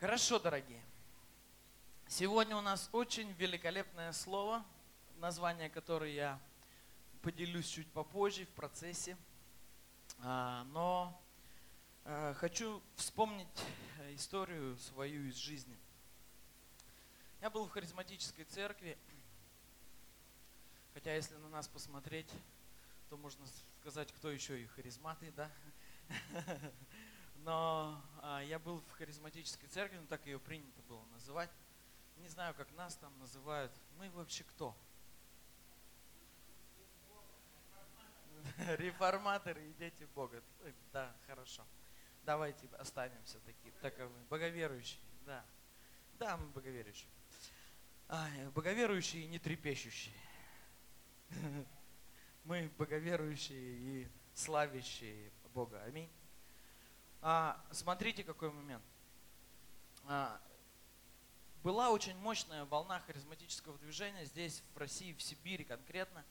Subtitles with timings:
[0.00, 0.82] Хорошо, дорогие.
[2.08, 4.64] Сегодня у нас очень великолепное слово,
[5.18, 6.40] название которое я
[7.20, 9.14] поделюсь чуть попозже в процессе.
[10.20, 11.22] А, но
[12.06, 13.46] а, хочу вспомнить
[14.12, 15.76] историю свою из жизни.
[17.42, 18.96] Я был в харизматической церкви,
[20.94, 22.30] хотя если на нас посмотреть,
[23.10, 23.44] то можно
[23.82, 25.50] сказать, кто еще и харизматы, да?
[27.44, 31.50] Но а, я был в харизматической церкви, ну так ее принято было называть.
[32.18, 33.72] Не знаю, как нас там называют.
[33.98, 34.76] Мы вообще кто?
[38.76, 40.42] Реформаторы и дети Бога.
[40.92, 41.64] Да, хорошо.
[42.24, 44.14] Давайте останемся такие, таковы.
[44.28, 45.44] Боговерующие, да.
[46.18, 47.08] Да, мы боговерующие.
[48.08, 50.14] А, боговерующие и не трепещущие.
[52.44, 55.82] Мы боговерующие и славящие Бога.
[55.84, 56.10] Аминь.
[57.22, 58.82] А, смотрите, какой момент.
[60.06, 60.40] А,
[61.62, 66.24] была очень мощная волна харизматического движения здесь, в России, в Сибири конкретно.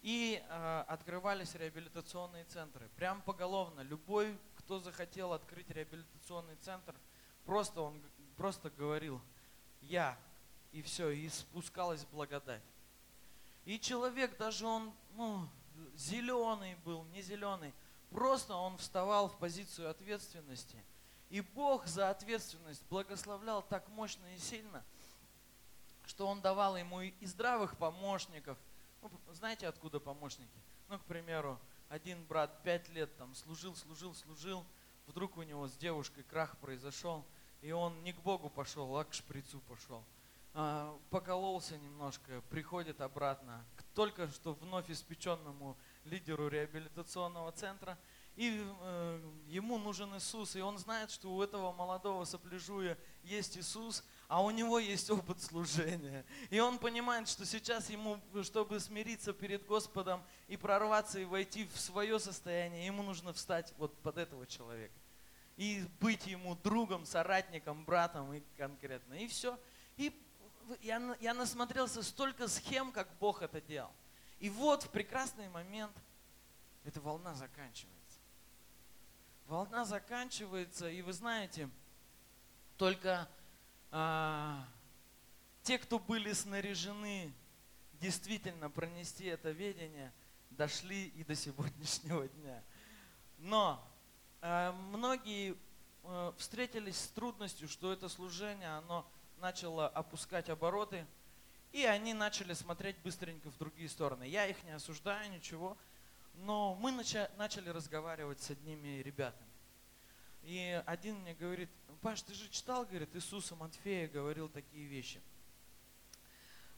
[0.00, 2.88] И э, открывались реабилитационные центры.
[2.96, 3.82] Прям поголовно.
[3.82, 6.96] Любой, кто захотел открыть реабилитационный центр,
[7.44, 8.02] просто он
[8.36, 9.20] просто говорил,
[9.82, 10.18] я,
[10.72, 12.62] и все, и спускалась благодать.
[13.64, 15.48] И человек, даже он, ну,
[15.94, 17.72] зеленый был, не зеленый,
[18.12, 20.82] Просто он вставал в позицию ответственности.
[21.30, 24.84] И Бог за ответственность благословлял так мощно и сильно,
[26.04, 28.58] что Он давал ему и здравых помощников.
[29.00, 30.60] Ну, знаете, откуда помощники?
[30.88, 34.64] Ну, к примеру, один брат пять лет там служил, служил, служил,
[35.06, 37.24] вдруг у него с девушкой крах произошел,
[37.62, 40.04] и он не к Богу пошел, а к шприцу пошел.
[40.54, 47.98] А, покололся немножко, приходит обратно к только что вновь испеченному лидеру реабилитационного центра,
[48.34, 54.02] и э, ему нужен Иисус, и он знает, что у этого молодого сопляжуя есть Иисус,
[54.26, 56.24] а у него есть опыт служения.
[56.48, 61.78] И он понимает, что сейчас ему, чтобы смириться перед Господом и прорваться и войти в
[61.78, 64.94] свое состояние, ему нужно встать вот под этого человека.
[65.58, 69.12] И быть ему другом, соратником, братом и конкретно.
[69.14, 69.58] И все.
[69.98, 70.18] И
[70.80, 73.92] я, я насмотрелся столько схем, как Бог это делал.
[74.42, 75.96] И вот в прекрасный момент
[76.82, 78.18] эта волна заканчивается.
[79.46, 81.70] Волна заканчивается, и вы знаете,
[82.76, 83.28] только
[83.92, 84.66] а,
[85.62, 87.32] те, кто были снаряжены
[88.00, 90.12] действительно пронести это ведение,
[90.50, 92.64] дошли и до сегодняшнего дня.
[93.38, 93.80] Но
[94.40, 95.56] а, многие
[96.02, 99.06] а, встретились с трудностью, что это служение, оно
[99.38, 101.06] начало опускать обороты–
[101.72, 104.24] и они начали смотреть быстренько в другие стороны.
[104.24, 105.76] Я их не осуждаю, ничего.
[106.34, 109.50] Но мы начали разговаривать с одними ребятами.
[110.42, 115.20] И один мне говорит, Паш, ты же читал, говорит, Иисуса Матфея говорил такие вещи.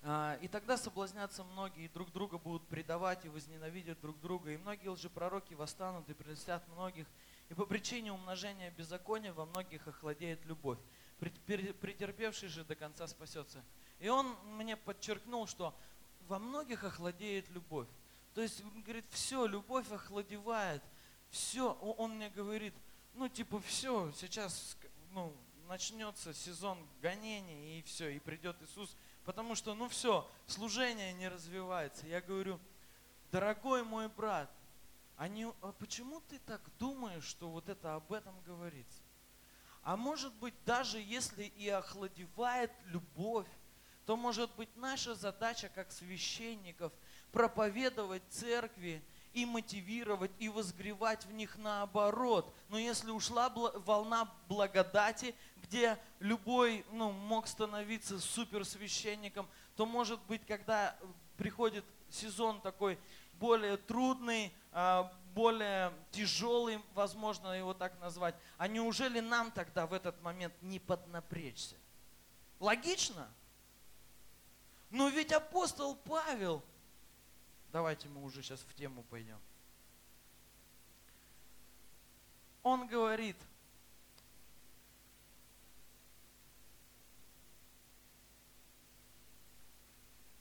[0.02, 4.50] А, и тогда соблазнятся многие, и друг друга будут предавать и возненавидят друг друга.
[4.50, 7.06] И многие лжепророки восстанут и прелестят многих.
[7.54, 10.80] И по причине умножения беззакония во многих охладеет любовь.
[11.20, 13.62] Претерпевший же до конца спасется.
[14.00, 15.72] И он мне подчеркнул, что
[16.26, 17.86] во многих охладеет любовь.
[18.34, 20.82] То есть, он говорит, все, любовь охладевает.
[21.30, 22.74] Все, он мне говорит,
[23.14, 24.76] ну, типа, все, сейчас,
[25.12, 25.32] ну,
[25.68, 32.04] начнется сезон гонений, и все, и придет Иисус, потому что, ну, все, служение не развивается.
[32.08, 32.58] Я говорю,
[33.30, 34.50] дорогой мой брат,
[35.28, 39.00] не, а почему ты так думаешь, что вот это об этом говорится?
[39.82, 43.46] А может быть, даже если и охладевает любовь,
[44.06, 46.92] то может быть наша задача как священников
[47.32, 49.02] проповедовать церкви
[49.32, 52.54] и мотивировать, и возгревать в них наоборот.
[52.68, 60.96] Но если ушла волна благодати, где любой ну, мог становиться суперсвященником, то может быть, когда
[61.36, 62.98] приходит сезон такой
[63.44, 70.18] более трудный, а, более тяжелый, возможно его так назвать, а неужели нам тогда в этот
[70.22, 71.76] момент не поднапрячься?
[72.58, 73.28] Логично?
[74.88, 76.64] Но ведь апостол Павел,
[77.70, 79.38] давайте мы уже сейчас в тему пойдем.
[82.62, 83.36] Он говорит,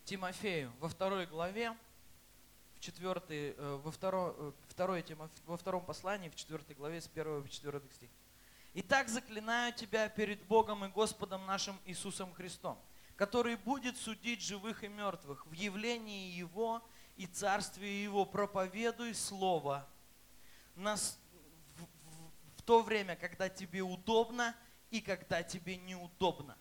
[0.05, 1.75] Тимофею во второй главе,
[2.83, 5.05] четвертой, э, во, второ, э, второй,
[5.45, 8.09] во втором послании, в четвертой главе, с 1 по 4 стих.
[8.73, 12.77] «Итак, заклинаю тебя перед Богом и Господом нашим Иисусом Христом,
[13.15, 16.81] который будет судить живых и мертвых в явлении Его
[17.15, 18.25] и Царстве Его.
[18.25, 19.87] Проповедуй Слово
[20.75, 21.87] в, в,
[22.57, 24.55] в то время, когда тебе удобно,
[24.89, 26.55] и когда тебе неудобно.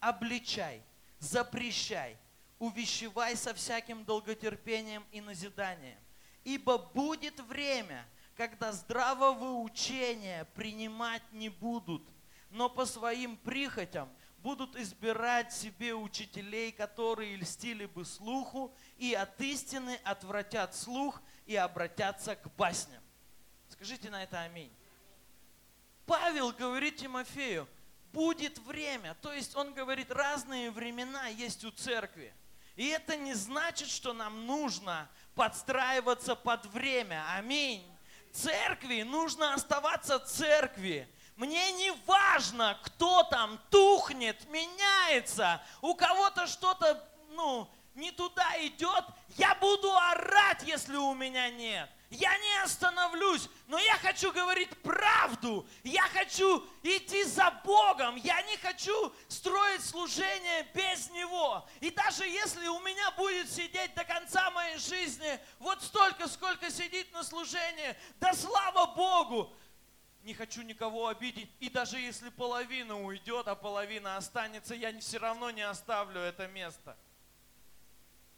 [0.00, 0.82] Обличай,
[1.18, 2.16] запрещай,
[2.62, 5.98] увещевай со всяким долготерпением и назиданием.
[6.44, 8.06] Ибо будет время,
[8.36, 12.08] когда здравого учения принимать не будут,
[12.50, 19.98] но по своим прихотям будут избирать себе учителей, которые льстили бы слуху, и от истины
[20.04, 23.02] отвратят слух и обратятся к басням.
[23.70, 24.72] Скажите на это аминь.
[26.06, 27.66] Павел говорит Тимофею,
[28.12, 29.16] будет время.
[29.20, 32.32] То есть он говорит, разные времена есть у церкви.
[32.76, 37.24] И это не значит, что нам нужно подстраиваться под время.
[37.36, 37.86] Аминь.
[38.32, 41.08] Церкви нужно оставаться церкви.
[41.36, 49.04] Мне не важно, кто там тухнет, меняется, у кого-то что-то, ну, не туда идет,
[49.36, 51.90] я буду орать, если у меня нет.
[52.12, 55.66] Я не остановлюсь, но я хочу говорить правду.
[55.82, 58.16] Я хочу идти за Богом.
[58.16, 61.66] Я не хочу строить служение без Него.
[61.80, 67.10] И даже если у меня будет сидеть до конца моей жизни вот столько, сколько сидит
[67.14, 69.50] на служении, да слава Богу,
[70.22, 71.48] не хочу никого обидеть.
[71.60, 76.94] И даже если половина уйдет, а половина останется, я все равно не оставлю это место.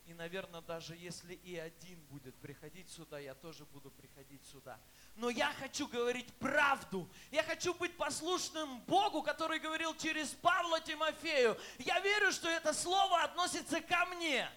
[0.06, 4.78] И, наверное, даже если и один будет приходить сюда, я тоже буду приходить сюда.
[5.16, 7.08] Но я хочу говорить правду.
[7.30, 11.56] Я хочу быть послушным Богу, который говорил через Павла Тимофею.
[11.78, 14.50] Я верю, что это слово относится ко мне.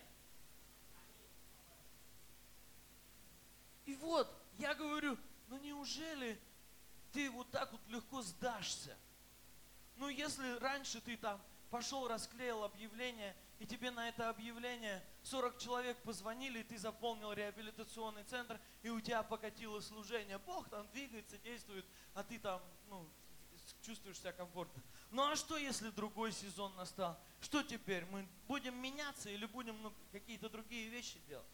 [3.85, 5.17] И вот, я говорю,
[5.47, 6.37] ну неужели
[7.13, 8.97] ты вот так вот легко сдашься?
[9.95, 15.97] Ну если раньше ты там пошел, расклеил объявление– и тебе на это объявление 40 человек
[16.03, 20.37] позвонили, и ты заполнил реабилитационный центр, и у тебя покатило служение.
[20.37, 23.09] Бог там двигается, действует, а ты там ну,
[23.81, 24.83] чувствуешь себя комфортно.
[25.11, 27.19] Ну а что, если другой сезон настал?
[27.39, 28.05] Что теперь?
[28.05, 31.47] Мы будем меняться или будем ну, какие-то другие вещи делать?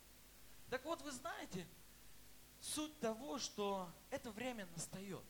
[0.69, 1.67] Так вот, вы знаете,
[2.59, 5.23] суть того, что это время настает.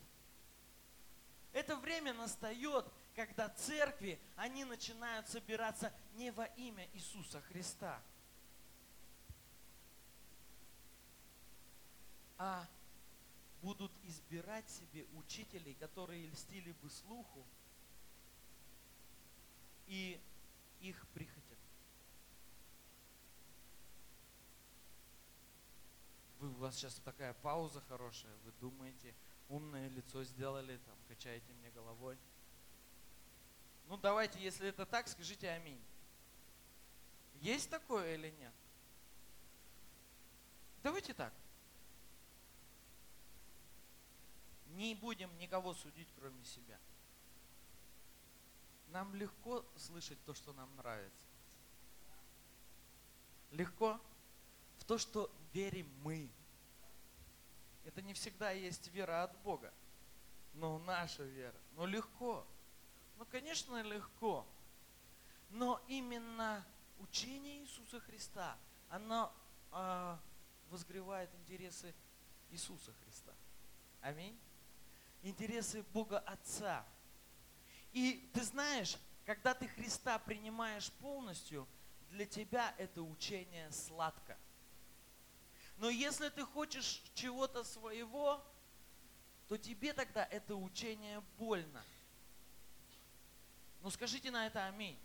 [1.52, 2.86] Это время настает,
[3.16, 8.02] когда церкви, они начинают собираться не во имя Иисуса Христа,
[12.38, 12.68] а
[13.62, 17.46] будут избирать себе учителей, которые льстили бы слуху
[19.88, 20.20] и
[20.82, 21.42] их прихотям.
[26.40, 29.16] Вы, у вас сейчас такая пауза хорошая, вы думаете,
[29.48, 32.18] умное лицо сделали, там, качаете мне головой–
[33.88, 35.80] ну давайте, если это так, скажите аминь.
[37.44, 38.54] Есть такое или нет?
[40.82, 41.34] Давайте так.
[44.68, 46.80] Не будем никого судить, кроме себя.
[48.88, 51.26] Нам легко слышать то, что нам нравится.
[53.52, 54.00] Легко
[54.78, 56.32] в то, что верим мы.
[57.84, 59.74] Это не всегда есть вера от Бога,
[60.54, 61.60] но наша вера.
[61.74, 62.48] Но легко.
[63.18, 64.48] Ну, конечно, легко.
[65.50, 66.66] Но именно
[67.04, 68.58] учение Иисуса Христа,
[68.90, 69.32] оно
[69.72, 70.18] э,
[70.70, 71.94] возгревает интересы
[72.50, 73.34] Иисуса Христа.
[74.02, 74.38] Аминь.
[75.22, 76.86] Интересы Бога Отца.
[77.92, 81.68] И ты знаешь, когда ты Христа принимаешь полностью,
[82.10, 84.38] для тебя это учение сладко.
[85.78, 88.44] Но если ты хочешь чего-то своего,
[89.48, 91.84] то тебе тогда это учение больно.
[93.82, 94.98] Ну скажите на это аминь.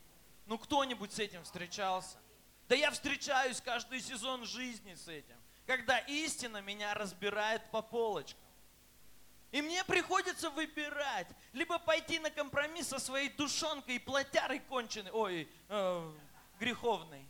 [0.49, 2.17] Ну кто-нибудь с этим встречался?
[2.69, 5.37] Да я встречаюсь каждый сезон жизни с этим,
[5.67, 8.41] когда истина меня разбирает по полочкам.
[9.53, 15.49] И мне приходится выбирать, либо пойти на компромисс со своей душонкой и плотярой конченой, ой,
[15.69, 16.13] э,
[16.59, 17.27] греховной,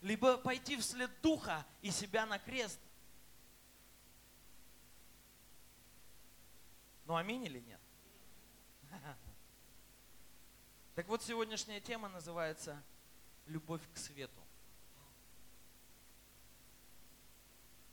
[0.00, 2.78] либо пойти вслед духа и себя на крест.
[7.06, 7.79] Ну аминь или нет?
[11.00, 12.78] Так вот, сегодняшняя тема называется
[13.46, 14.38] «Любовь к свету».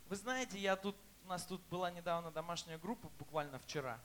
[0.09, 3.97] Вы знаете, я тут, у нас тут была недавно домашняя группа, буквально вчера.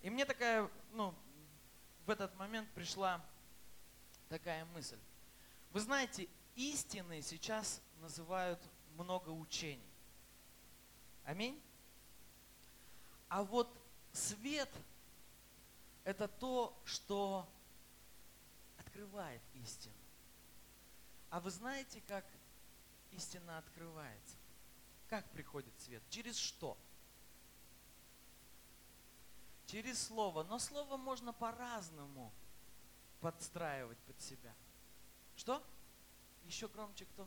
[0.00, 1.14] И мне такая, ну,
[2.06, 3.24] в этот момент пришла
[4.28, 4.98] такая мысль.
[5.70, 8.58] Вы знаете, истины сейчас называют
[8.96, 9.92] много учений.
[11.24, 11.62] Аминь.
[13.28, 13.72] А вот
[14.12, 14.68] свет–
[16.04, 17.48] это то, что
[18.78, 19.94] открывает истину.
[21.30, 22.24] А вы знаете, как
[23.12, 24.36] истина открывается?
[25.08, 26.02] Как приходит свет?
[26.10, 26.76] Через что?
[29.72, 30.42] через слово.
[30.44, 32.30] Но слово можно по-разному
[33.20, 34.54] подстраивать под себя.
[35.34, 35.62] Что?
[36.44, 37.26] Еще громче кто?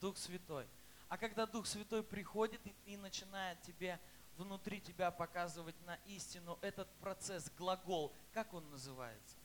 [0.00, 0.66] Дух Святой.
[1.08, 4.00] А когда Дух Святой приходит и, и начинает тебе
[4.36, 9.36] внутри тебя показывать на истину этот процесс, глагол, как он называется?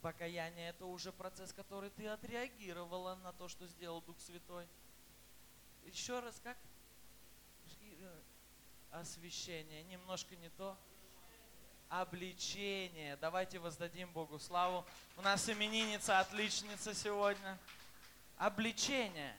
[0.00, 4.66] Покаяние это уже процесс, который ты отреагировала на то, что сделал Дух Святой.
[5.84, 6.58] Еще раз, как?
[8.02, 8.20] Э,
[8.90, 9.84] освящение.
[9.84, 10.76] Немножко не то.
[11.88, 13.16] Обличение.
[13.16, 14.84] Давайте воздадим Богу славу.
[15.16, 17.58] У нас именинница, отличница сегодня.
[18.38, 19.36] Обличение.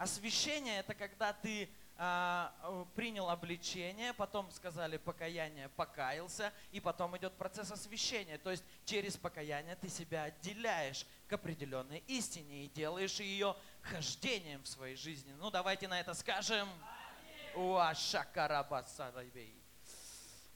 [0.00, 7.70] Освящение это когда ты а, принял обличение, потом сказали покаяние, покаялся, и потом идет процесс
[7.70, 8.38] освящения.
[8.38, 14.68] То есть через покаяние ты себя отделяешь к определенной истине и делаешь ее хождением в
[14.68, 15.34] своей жизни.
[15.34, 16.66] Ну давайте на это скажем.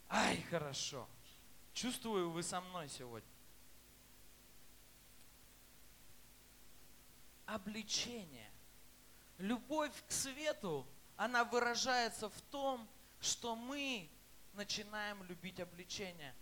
[0.08, 1.06] Ай, хорошо.
[1.74, 3.28] Чувствую, вы со мной сегодня.
[7.44, 8.43] Обличение.
[9.38, 10.86] Любовь к свету
[11.16, 12.88] она выражается в том,
[13.20, 14.08] что мы
[14.52, 16.34] начинаем любить обличение.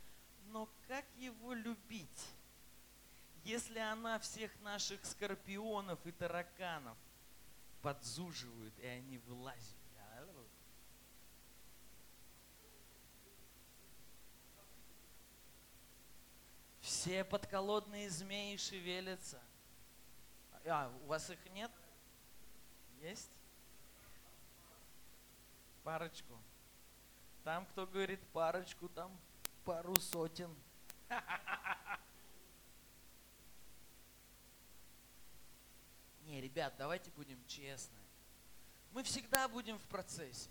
[0.46, 2.26] Но как его любить,
[3.44, 6.96] если она всех наших скорпионов и тараканов
[7.80, 9.82] подзуживает, и они вылазят?
[16.82, 19.40] Все подколодные змеи шевелятся.
[20.66, 21.70] А, у вас их нет?
[23.02, 23.30] Есть?
[25.82, 26.38] Парочку.
[27.42, 29.10] Там, кто говорит парочку, там
[29.64, 30.54] пару сотен.
[36.26, 37.98] Не, ребят, давайте будем честны.
[38.92, 40.48] Мы всегда будем в процессе.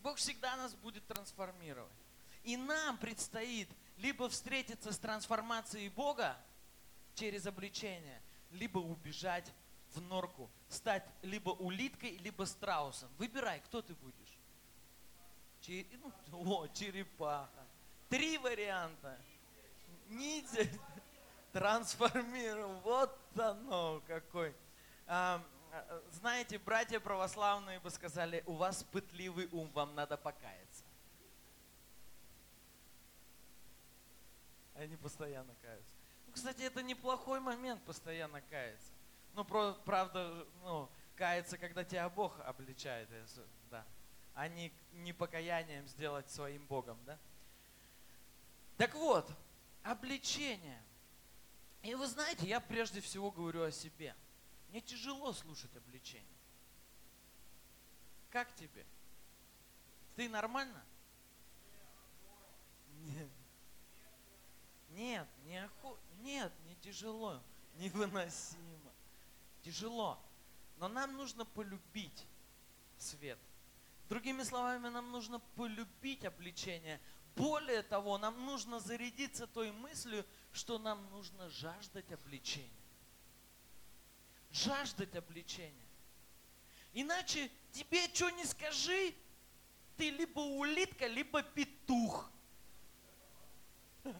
[0.00, 1.92] Бог всегда нас будет трансформировать.
[2.42, 6.36] И нам предстоит либо встретиться с трансформацией Бога
[7.14, 8.20] через обличение,
[8.50, 9.54] либо убежать
[9.94, 13.08] в норку, стать либо улиткой, либо страусом.
[13.18, 14.38] Выбирай, кто ты будешь.
[15.60, 15.86] Чер...
[16.28, 17.66] Ну, о, черепаха.
[18.08, 19.18] Три варианта.
[20.08, 20.68] Ниндзя
[21.52, 22.80] трансформировал.
[22.80, 24.54] Вот оно какой.
[25.06, 25.42] А,
[26.12, 30.84] знаете, братья православные бы сказали, у вас пытливый ум, вам надо покаяться.
[34.74, 35.94] Они постоянно каются.
[36.26, 38.93] Ну, кстати, это неплохой момент постоянно каяться.
[39.34, 43.08] Ну, про, правда, ну, каяться, когда тебя Бог обличает.
[43.70, 43.84] Да
[44.34, 46.98] а не, не покаянием сделать своим Богом.
[47.06, 47.18] Да?
[48.76, 49.30] Так вот,
[49.82, 50.82] обличение.
[51.82, 54.14] И вы знаете, я прежде всего говорю о себе.
[54.68, 56.26] Мне тяжело слушать обличение.
[58.30, 58.84] Как тебе?
[60.16, 60.84] Ты нормально?
[64.90, 65.28] Нет.
[65.44, 65.98] Не охо...
[66.20, 67.40] Нет, не тяжело,
[67.74, 68.92] невыносимо.
[69.64, 70.18] Тяжело.
[70.76, 72.26] Но нам нужно полюбить
[72.98, 73.38] свет–
[74.08, 77.00] Другими словами, нам нужно полюбить обличение.
[77.36, 82.70] Более того, нам нужно зарядиться той мыслью, что нам нужно жаждать обличения.
[84.52, 85.86] Жаждать обличения.
[86.92, 89.14] Иначе тебе что не скажи,
[89.96, 92.30] ты либо улитка, либо петух.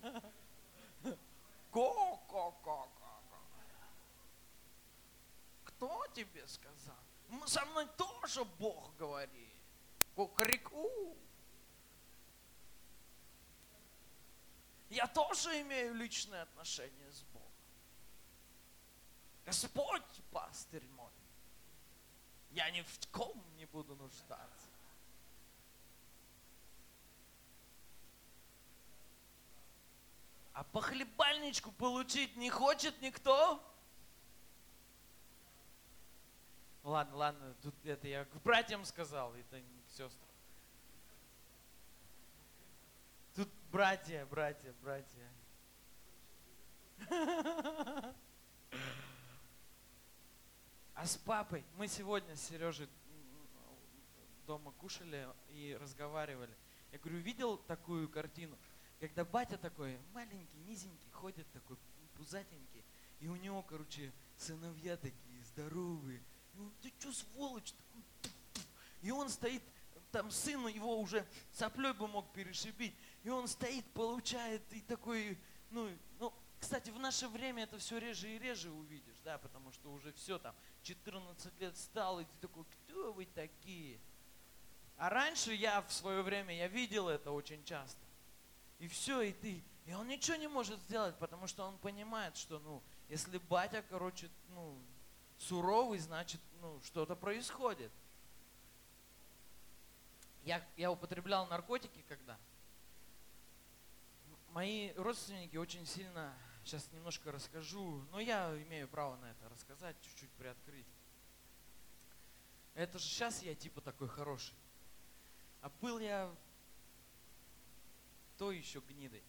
[1.70, 3.03] Ко-ко-ко-ко.
[5.76, 6.96] Кто тебе сказал?
[7.46, 9.54] Со мной тоже Бог говорит
[10.14, 11.16] кукареку.
[14.90, 17.50] Я тоже имею личные отношения с Богом.
[19.44, 21.10] Господь пастырь мой.
[22.50, 24.68] Я ни в ком не буду нуждаться.
[30.52, 33.60] А по хлебальничку получить не хочет никто?
[36.84, 40.28] Ладно, ладно, тут это я к братьям сказал, это сестрам.
[43.34, 45.28] Тут братья, братья, братья.
[50.94, 52.88] А с папой мы сегодня с Сережей
[54.46, 56.54] дома кушали и разговаривали.
[56.92, 58.58] Я говорю, видел такую картину,
[59.00, 61.78] когда батя такой маленький, низенький, ходит такой
[62.14, 62.84] пузатенький,
[63.20, 66.22] и у него, короче, сыновья такие здоровые.
[66.58, 67.72] Он, ты что, сволочь?
[69.02, 69.62] И он стоит
[70.14, 72.94] там сыну его уже соплей бы мог перешибить.
[73.24, 75.36] И он стоит, получает, и такой,
[75.70, 79.92] ну, ну, кстати, в наше время это все реже и реже увидишь, да, потому что
[79.92, 83.98] уже все там, 14 лет стал, и ты такой, кто вы такие?
[84.96, 88.00] А раньше я в свое время, я видел это очень часто.
[88.78, 89.62] И все, и ты.
[89.84, 94.30] И он ничего не может сделать, потому что он понимает, что, ну, если батя, короче,
[94.50, 94.78] ну,
[95.38, 97.92] суровый, значит, ну, что-то происходит.
[100.44, 102.38] Я, я употреблял наркотики когда?
[104.50, 106.32] Мои родственники очень сильно,
[106.64, 110.86] сейчас немножко расскажу, но я имею право на это рассказать, чуть-чуть приоткрыть.
[112.74, 114.54] Это же сейчас я типа такой хороший.
[115.60, 116.32] А был я
[118.36, 119.22] то еще гнидой.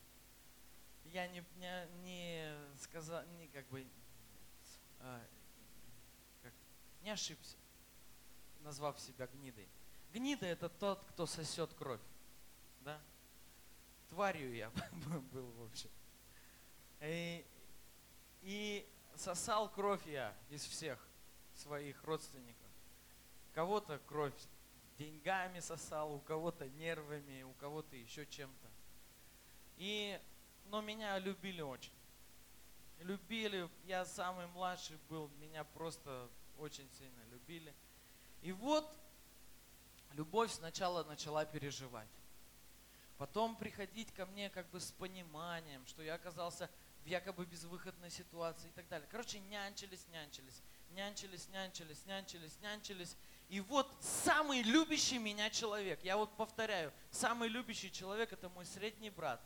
[1.05, 3.87] Я не, не, не сказал, не как бы,
[4.99, 5.21] как,
[7.05, 7.55] не ошибся,
[8.61, 9.69] назвав себя гнидой.
[10.11, 12.01] Гнида это тот, кто сосет кровь.
[12.81, 12.99] Да?
[14.09, 14.71] Тварью я
[15.31, 15.89] был, в общем.
[17.01, 17.45] И,
[18.41, 20.99] и сосал кровь я из всех
[21.53, 22.71] своих родственников.
[23.53, 24.33] Кого-то кровь
[24.97, 28.67] деньгами сосал, у кого-то нервами, у кого-то еще чем-то.
[29.77, 30.19] И,
[30.65, 31.93] но меня любили очень.
[32.99, 37.73] Любили, я самый младший был, меня просто очень сильно любили.
[38.41, 38.89] И вот
[40.13, 42.09] любовь сначала начала переживать.
[43.17, 46.69] Потом приходить ко мне как бы с пониманием, что я оказался
[47.03, 49.07] в якобы безвыходной ситуации и так далее.
[49.09, 53.15] Короче, нянчились, нянчились, нянчились, нянчились, нянчились, нянчились.
[53.49, 59.11] И вот самый любящий меня человек, я вот повторяю, самый любящий человек это мой средний
[59.11, 59.39] брат.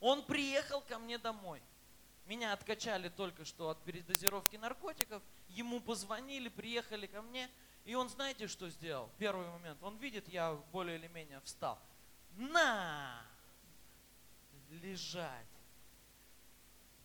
[0.00, 1.60] Он приехал ко мне домой.
[2.26, 5.22] Меня откачали только что от передозировки наркотиков.
[5.54, 7.50] Ему позвонили, приехали ко мне.
[7.84, 9.10] И он, знаете, что сделал?
[9.18, 9.82] Первый момент.
[9.82, 11.78] Он видит, я более или менее встал.
[12.36, 13.24] На!
[14.70, 15.46] Лежать.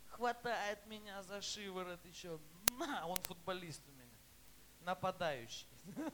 [0.07, 2.39] Хватает меня за шиворот еще.
[2.77, 3.05] На!
[3.07, 3.99] Он футболист у меня
[4.81, 5.67] нападающий.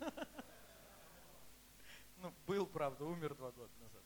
[2.18, 4.02] Ну, был, правда, умер два года назад.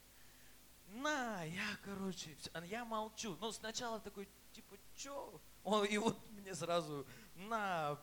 [0.88, 3.36] На, я, короче, я молчу.
[3.40, 5.40] Ну, сначала такой, типа, чё?
[5.62, 7.96] Он, и вот мне сразу, на,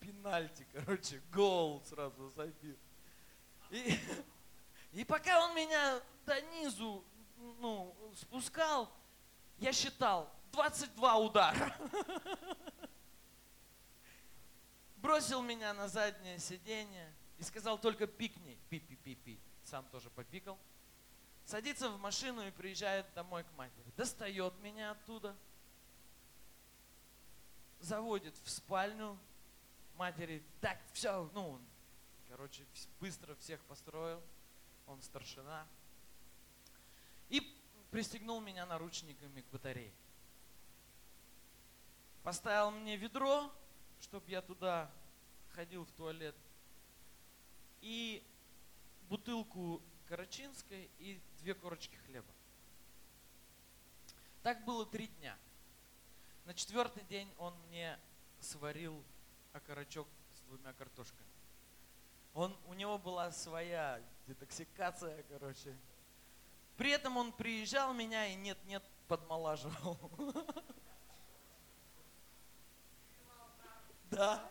[0.00, 2.76] пенальти, короче, гол сразу забил.
[3.70, 3.98] И,
[4.92, 7.04] и пока он меня до низу,
[7.60, 8.90] ну, спускал,
[9.58, 11.76] я считал 22 удара
[15.00, 19.40] бросил меня на заднее сиденье и сказал только пикни, пи-пи-пи-пи.
[19.64, 20.58] Сам тоже попикал.
[21.44, 23.90] Садится в машину и приезжает домой к матери.
[23.96, 25.36] Достает меня оттуда,
[27.80, 29.18] заводит в спальню
[30.00, 30.42] матери.
[30.62, 31.60] Так, все, ну,
[32.30, 32.64] короче,
[33.00, 34.22] быстро всех построил.
[34.86, 35.66] Он старшина.
[37.28, 37.40] И
[37.90, 39.92] пристегнул меня наручниками к батарее.
[42.22, 43.52] Поставил мне ведро,
[44.00, 44.90] чтобы я туда
[45.50, 46.34] ходил в туалет.
[47.82, 48.22] И
[49.10, 52.32] бутылку карачинской и две корочки хлеба.
[54.42, 55.36] Так было три дня.
[56.46, 57.98] На четвертый день он мне
[58.40, 59.04] сварил
[59.52, 61.28] окорочок с двумя картошками.
[62.34, 65.76] Он, у него была своя детоксикация, короче.
[66.76, 69.98] При этом он приезжал меня и нет-нет подмолаживал.
[74.10, 74.44] Да.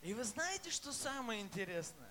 [0.00, 2.10] И вы знаете, что самое интересное?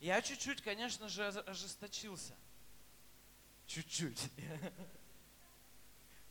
[0.00, 2.34] Я чуть-чуть, конечно же, ожесточился.
[3.66, 4.30] Чуть-чуть.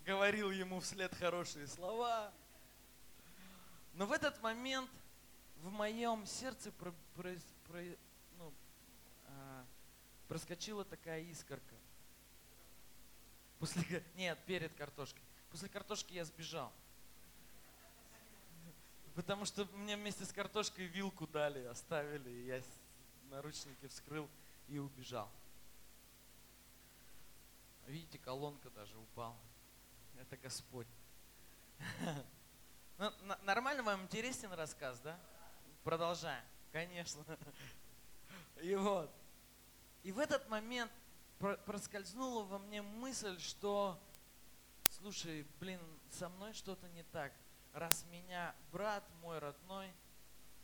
[0.05, 2.33] Говорил ему вслед хорошие слова.
[3.93, 4.89] Но в этот момент
[5.61, 7.33] в моем сердце про, про,
[7.67, 7.81] про,
[8.37, 8.53] ну,
[9.27, 9.65] а,
[10.27, 11.75] проскочила такая искорка.
[13.59, 15.23] После, нет, перед картошкой.
[15.51, 16.73] После картошки я сбежал.
[19.15, 22.61] Потому что мне вместе с картошкой вилку дали, оставили, и я
[23.29, 24.27] наручники вскрыл
[24.67, 25.29] и убежал.
[27.87, 29.37] Видите, колонка даже упала.
[30.19, 30.87] Это Господь.
[32.97, 33.11] Ну,
[33.43, 35.19] нормально вам интересен рассказ, да?
[35.83, 36.43] Продолжаем.
[36.71, 37.23] Конечно.
[38.61, 39.11] И вот.
[40.03, 40.91] И в этот момент
[41.65, 43.99] проскользнула во мне мысль, что
[44.99, 45.79] слушай, блин,
[46.11, 47.33] со мной что-то не так.
[47.73, 49.91] Раз меня брат мой родной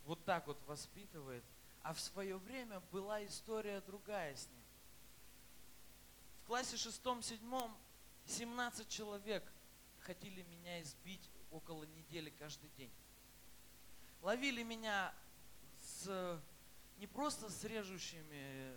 [0.05, 1.43] вот так вот воспитывает,
[1.81, 4.63] а в свое время была история другая с ним.
[6.43, 7.75] В классе шестом-седьмом
[8.29, 9.43] 17 человек
[10.01, 12.91] хотели меня избить около недели каждый день.
[14.21, 15.13] Ловили меня
[15.81, 16.39] с,
[16.97, 18.73] не просто с режущими,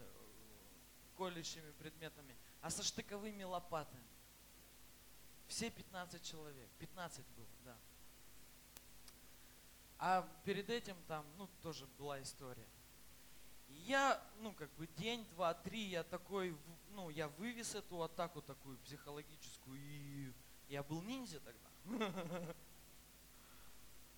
[1.16, 4.02] колющими предметами, а со штыковыми лопатами.
[5.48, 6.70] Все 15 человек.
[6.78, 7.76] 15 было, да.
[9.98, 12.66] А перед этим там, ну, тоже была история.
[13.84, 16.56] Я, ну, как бы день, два, три, я такой,
[16.90, 20.32] ну, я вывез эту атаку такую психологическую, и
[20.68, 22.54] я был ниндзя тогда.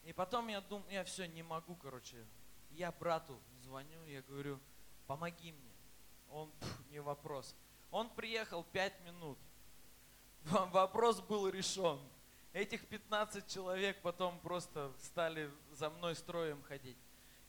[0.04, 2.26] И потом я думаю, я все, не могу, короче.
[2.72, 4.60] Я брату звоню, я говорю,
[5.06, 5.72] помоги мне.
[6.30, 6.52] Он,
[6.90, 7.54] не вопрос.
[7.90, 9.38] Он приехал пять минут.
[10.72, 11.98] Вопрос был решен.
[12.52, 16.98] Этих 15 человек потом просто стали за мной строем ходить.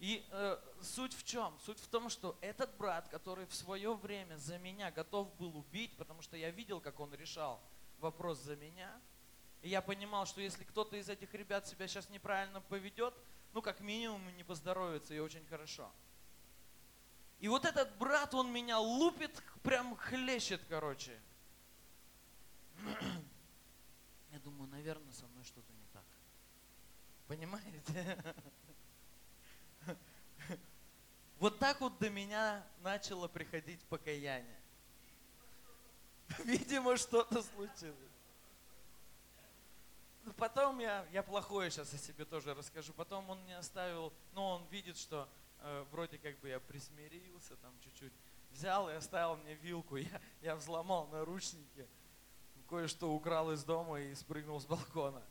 [0.05, 1.57] И э, суть в чем?
[1.65, 5.97] Суть в том, что этот брат, который в свое время за меня готов был убить,
[5.97, 7.59] потому что я видел, как он решал
[7.97, 9.01] вопрос за меня,
[9.63, 13.15] и я понимал, что если кто-то из этих ребят себя сейчас неправильно поведет,
[13.51, 15.91] ну, как минимум, не поздоровится, и очень хорошо.
[17.39, 21.19] И вот этот брат, он меня лупит, прям хлещет, короче.
[24.31, 26.05] Я думаю, наверное, со мной что-то не так.
[27.25, 28.23] Понимаете?
[31.39, 34.59] Вот так вот до меня начало приходить покаяние.
[36.45, 38.11] Видимо, что-то случилось.
[40.37, 42.93] Потом я, я плохое сейчас о себе тоже расскажу.
[42.93, 47.73] Потом он мне оставил, ну он видит, что э, вроде как бы я присмирился там
[47.83, 48.13] чуть-чуть.
[48.51, 49.95] Взял и оставил мне вилку.
[49.97, 51.87] Я, я взломал наручники
[52.67, 55.21] кое-что украл из дома и спрыгнул с балкона.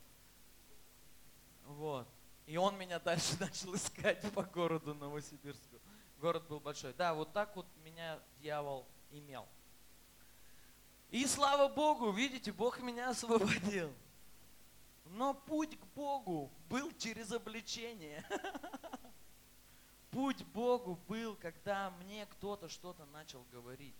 [1.66, 2.06] Вот.
[2.46, 5.73] И он меня дальше начал искать по городу Новосибирску.
[6.24, 6.94] Город был большой.
[6.94, 9.46] Да, вот так вот меня дьявол имел.
[11.10, 13.92] И слава Богу, видите, Бог меня освободил.
[15.04, 18.24] Но путь к Богу был через обличение.
[20.12, 23.94] Путь к Богу был, когда мне кто-то что-то начал говорить.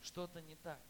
[0.00, 0.80] Что-то не так.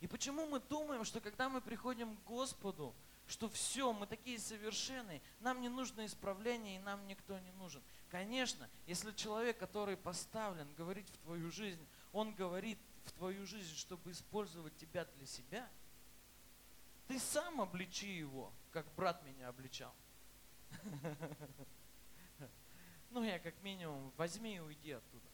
[0.00, 2.94] И почему мы думаем, что когда мы приходим к Господу,
[3.30, 7.82] что все, мы такие совершенные, нам не нужно исправление и нам никто не нужен.
[8.10, 14.10] Конечно, если человек, который поставлен говорить в твою жизнь, он говорит в твою жизнь, чтобы
[14.10, 15.68] использовать тебя для себя,
[17.08, 19.94] ты сам обличи его, как брат меня обличал.
[23.12, 25.26] Ну, я как минимум возьми и уйди оттуда.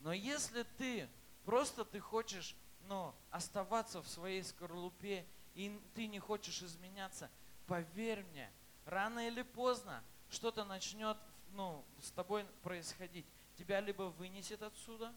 [0.00, 1.08] Но если ты
[1.46, 2.54] просто ты хочешь
[2.88, 7.30] но оставаться в своей скорлупе, и ты не хочешь изменяться,
[7.66, 8.50] поверь мне,
[8.84, 11.16] рано или поздно что-то начнет
[11.52, 13.26] ну, с тобой происходить.
[13.58, 15.14] Тебя либо вынесет отсюда,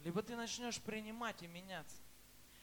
[0.00, 1.96] либо ты начнешь принимать и меняться.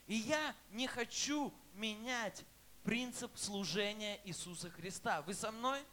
[0.06, 2.46] И я не хочу менять
[2.84, 5.22] принцип служения Иисуса Христа.
[5.24, 5.84] Вы со мной?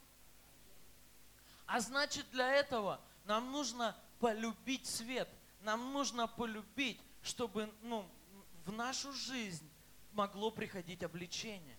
[1.66, 5.28] А значит, для этого нам нужно полюбить свет
[5.62, 8.08] нам нужно полюбить, чтобы ну,
[8.64, 9.68] в нашу жизнь
[10.12, 11.76] могло приходить обличение.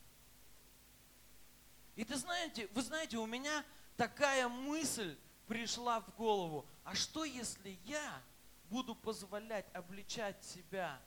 [1.95, 3.63] И ты знаете, вы знаете, у меня
[3.97, 5.17] такая мысль
[5.47, 6.65] пришла в голову.
[6.83, 8.21] А что если я
[8.69, 10.99] буду позволять обличать себя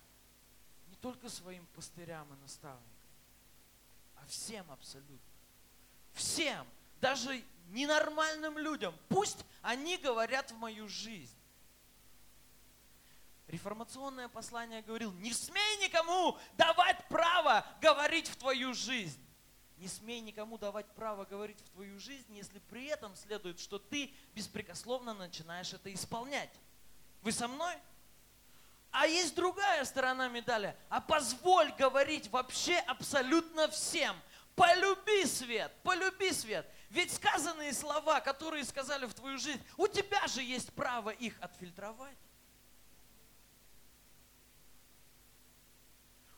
[0.88, 2.84] не только своим пастырям и наставникам,
[4.16, 5.18] а всем абсолютно.
[6.12, 6.66] Всем,
[7.00, 8.94] даже ненормальным людям.
[9.08, 11.34] Пусть они говорят в мою жизнь.
[13.46, 19.20] Реформационное послание говорил, не смей никому давать право говорить в твою жизнь.
[19.76, 24.14] Не смей никому давать право говорить в твою жизнь, если при этом следует, что ты
[24.34, 26.50] беспрекословно начинаешь это исполнять.
[27.22, 27.74] Вы со мной?
[28.90, 30.76] А есть другая сторона медали.
[30.88, 34.16] А позволь говорить вообще абсолютно всем.
[34.54, 36.64] Полюби свет, полюби свет.
[36.90, 42.16] Ведь сказанные слова, которые сказали в твою жизнь, у тебя же есть право их отфильтровать.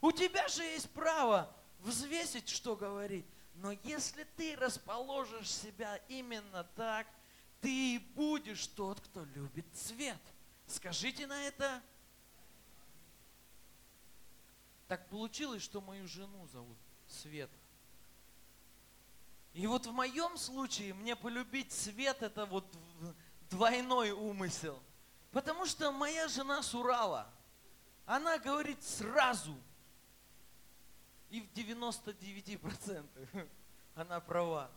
[0.01, 3.27] У тебя же есть право взвесить, что говорить.
[3.55, 7.07] Но если ты расположишь себя именно так,
[7.61, 10.21] ты будешь тот, кто любит цвет.
[10.67, 11.83] Скажите на это.
[14.89, 16.77] Так получилось, что мою жену зовут
[17.09, 17.57] Света.
[19.55, 22.67] И вот в моем случае мне полюбить цвет это вот
[23.49, 24.79] двойной умысел.
[25.33, 27.33] Потому что моя жена с Урала,
[28.05, 29.57] она говорит сразу–
[31.31, 33.49] и в 99%
[33.95, 34.71] она права.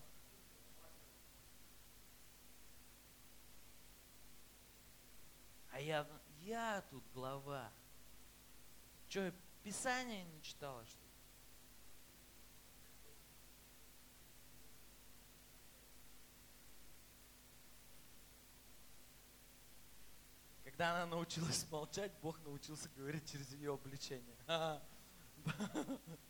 [5.72, 6.08] А я,
[6.42, 7.72] я тут глава.
[9.08, 9.34] Что,
[9.64, 11.10] Писание не читала, что ли?
[20.64, 24.38] Когда она научилась молчать, Бог научился говорить через ее обличение.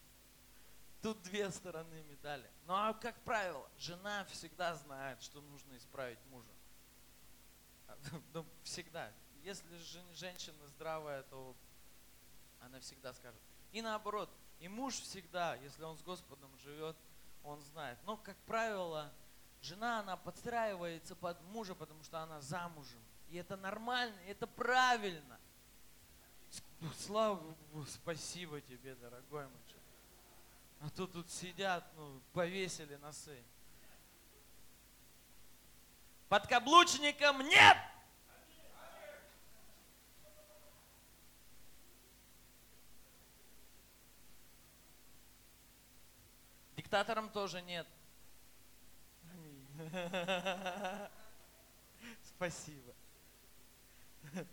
[1.01, 2.49] тут две стороны медали.
[2.65, 6.51] Ну а как правило, жена всегда знает, что нужно исправить мужа.
[8.33, 9.11] Ну, всегда.
[9.43, 9.67] Если
[10.13, 11.55] женщина здравая, то
[12.59, 13.41] она всегда скажет.
[13.71, 16.95] И наоборот, и муж всегда, если он с Господом живет,
[17.43, 17.97] он знает.
[18.05, 19.11] Но, как правило,
[19.61, 23.01] жена, она подстраивается под мужа, потому что она замужем.
[23.29, 25.39] И это нормально, и это правильно.
[26.97, 29.78] Слава Богу, спасибо тебе, дорогой мой человек.
[30.79, 33.43] А то тут сидят, ну, повесили носы.
[36.29, 37.77] Под каблучником нет!
[46.77, 47.87] Диктатором тоже нет.
[52.23, 52.93] Спасибо.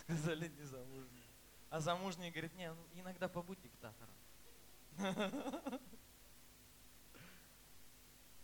[0.00, 1.24] Сказали не замужний.
[1.70, 4.17] А замужний говорит, не, ну, иногда побудь диктатором.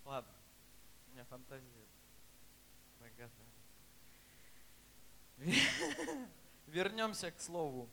[0.04, 0.32] Ладно,
[1.08, 1.86] у меня фантазия
[3.00, 3.46] богатая.
[6.68, 7.88] Вернемся к слову.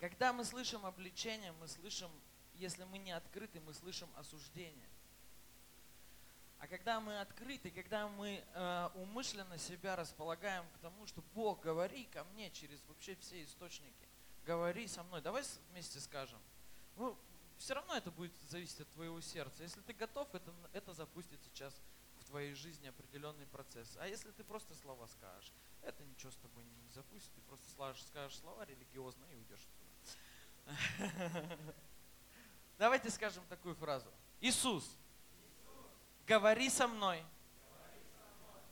[0.00, 2.10] Когда мы слышим обличение, мы слышим,
[2.54, 4.88] если мы не открыты, мы слышим осуждение.
[6.58, 12.06] А когда мы открыты, когда мы э, умышленно себя располагаем к тому, что Бог, говори
[12.06, 14.07] ко мне через вообще все источники,
[14.48, 16.40] говори со мной, давай вместе скажем.
[16.96, 17.14] Ну,
[17.58, 19.62] все равно это будет зависеть от твоего сердца.
[19.62, 21.74] Если ты готов, это, это запустит сейчас
[22.20, 23.98] в твоей жизни определенный процесс.
[24.00, 27.30] А если ты просто слова скажешь, это ничего с тобой не запустит.
[27.34, 27.68] Ты просто
[28.06, 31.58] скажешь, слова религиозно и уйдешь оттуда.
[32.78, 34.08] Давайте скажем такую фразу.
[34.40, 34.96] Иисус,
[36.26, 37.22] Говори со мной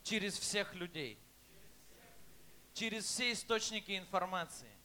[0.03, 1.19] через всех людей,
[2.75, 4.77] через все источники информации.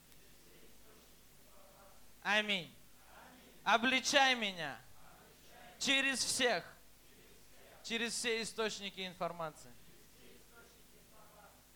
[2.23, 2.73] Аминь.
[3.63, 4.79] Обличай меня
[5.79, 6.63] через всех,
[7.83, 9.71] через все источники информации.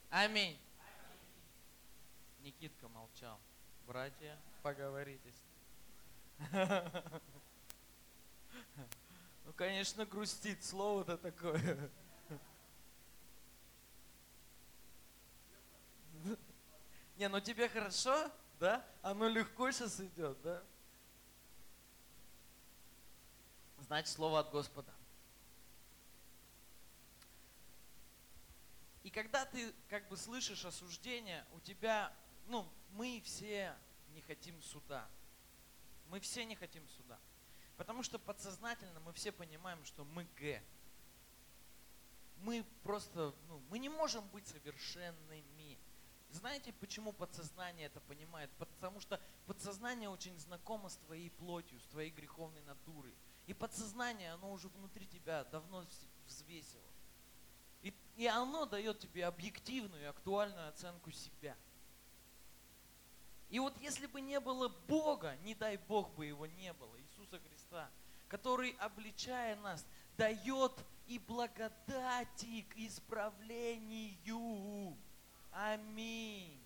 [0.10, 0.60] Аминь.
[2.40, 3.40] Никитка молчал.
[3.88, 5.42] Братья, поговорите с
[6.52, 6.92] ним.
[9.46, 11.92] Ну, конечно, грустит слово-то такое.
[17.18, 18.86] Не, ну тебе хорошо, да?
[19.02, 20.63] Оно легко сейчас идет, да?
[23.80, 24.94] Значит, слово от Господа.
[29.04, 32.12] И когда ты как бы слышишь осуждение, у тебя,
[32.48, 33.76] ну, мы все
[34.10, 35.08] не хотим суда.
[36.08, 37.20] Мы все не хотим суда.
[37.78, 40.63] Потому что подсознательно мы все понимаем, что мы Г.
[42.38, 45.78] Мы просто, ну, мы не можем быть совершенными.
[46.36, 48.52] Знаете, почему подсознание это понимает?
[48.58, 53.15] Потому что подсознание очень знакомо с твоей плотью, с твоей греховной натурой.
[53.48, 55.86] И подсознание, оно уже внутри тебя давно
[56.28, 56.84] взвесило.
[57.84, 61.56] И, и оно дает тебе объективную и актуальную оценку себя.
[63.50, 67.39] И вот если бы не было Бога, не дай Бог бы его не было, Иисуса
[67.39, 67.89] Христа,
[68.28, 69.86] который, обличая нас,
[70.17, 70.74] дает
[71.08, 74.98] и благодати к исправлению.
[75.56, 76.62] Аминь.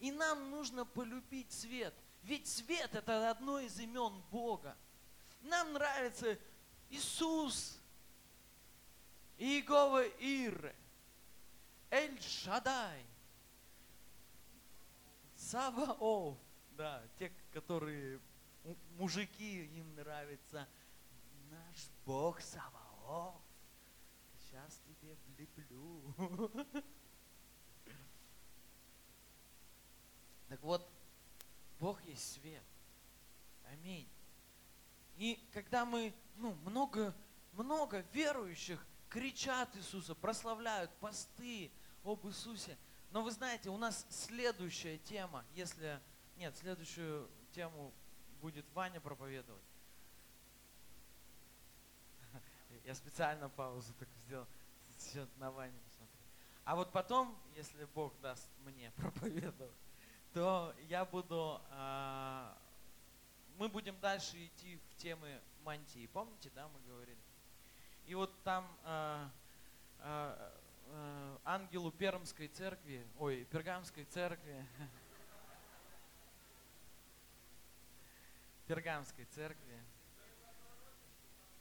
[0.00, 1.94] И нам нужно полюбить свет.
[2.22, 4.74] Ведь свет это одно из имен Бога.
[5.42, 6.38] Нам нравится
[6.88, 7.78] Иисус,
[9.36, 10.74] Иегова Иры,
[11.90, 13.04] Эль Шадай,
[15.36, 16.38] Саваоф,
[16.70, 18.20] да, те, которые
[18.96, 20.66] мужики, им нравится
[21.50, 23.34] наш Бог Саваоф.
[24.38, 26.50] Сейчас тебе влеплю.
[30.48, 30.88] Так вот,
[31.78, 32.62] Бог есть свет.
[33.72, 34.08] Аминь.
[35.16, 37.14] И когда мы, ну, много,
[37.52, 41.70] много верующих кричат Иисуса, прославляют посты
[42.02, 42.76] об Иисусе.
[43.10, 46.00] Но вы знаете, у нас следующая тема, если...
[46.36, 47.92] Нет, следующую тему
[48.40, 49.62] будет Ваня проповедовать.
[52.84, 54.48] Я специально паузу так сделал.
[54.98, 56.18] Все на Ваню посмотри.
[56.64, 59.76] А вот потом, если Бог даст мне проповедовать,
[60.34, 62.58] то я буду, а,
[63.56, 66.08] мы будем дальше идти в темы мантии.
[66.08, 67.20] Помните, да, мы говорили?
[68.06, 69.30] И вот там а,
[70.00, 70.52] а,
[70.88, 74.66] а, ангелу Пермской церкви, ой, Пергамской церкви,
[78.66, 79.80] Пергамской церкви,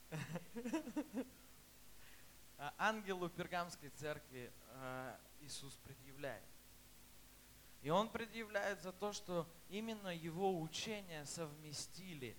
[2.80, 4.52] ангелу Пергамской церкви
[5.42, 6.53] Иисус предъявляет
[7.84, 12.36] И он предъявляет за то, что именно его учения совместили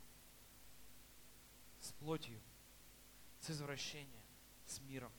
[1.80, 2.40] с плотью,
[3.40, 4.22] с извращением,
[4.64, 5.12] с миром.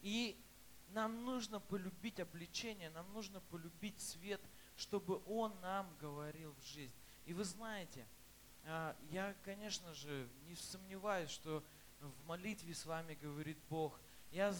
[0.00, 0.42] И
[0.88, 4.40] нам нужно полюбить обличение, нам нужно полюбить свет,
[4.78, 6.94] чтобы он нам говорил в жизнь.
[7.26, 8.06] И вы знаете,
[8.64, 11.62] а, я, конечно же, не сомневаюсь, что
[12.00, 14.00] в молитве с вами говорит Бог.
[14.30, 14.54] Я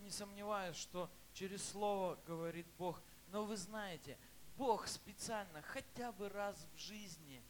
[0.00, 3.02] не сомневаюсь, что через Слово говорит Бог.
[3.34, 4.16] Но вы знаете,
[4.56, 7.42] Бог специально хотя бы раз в жизни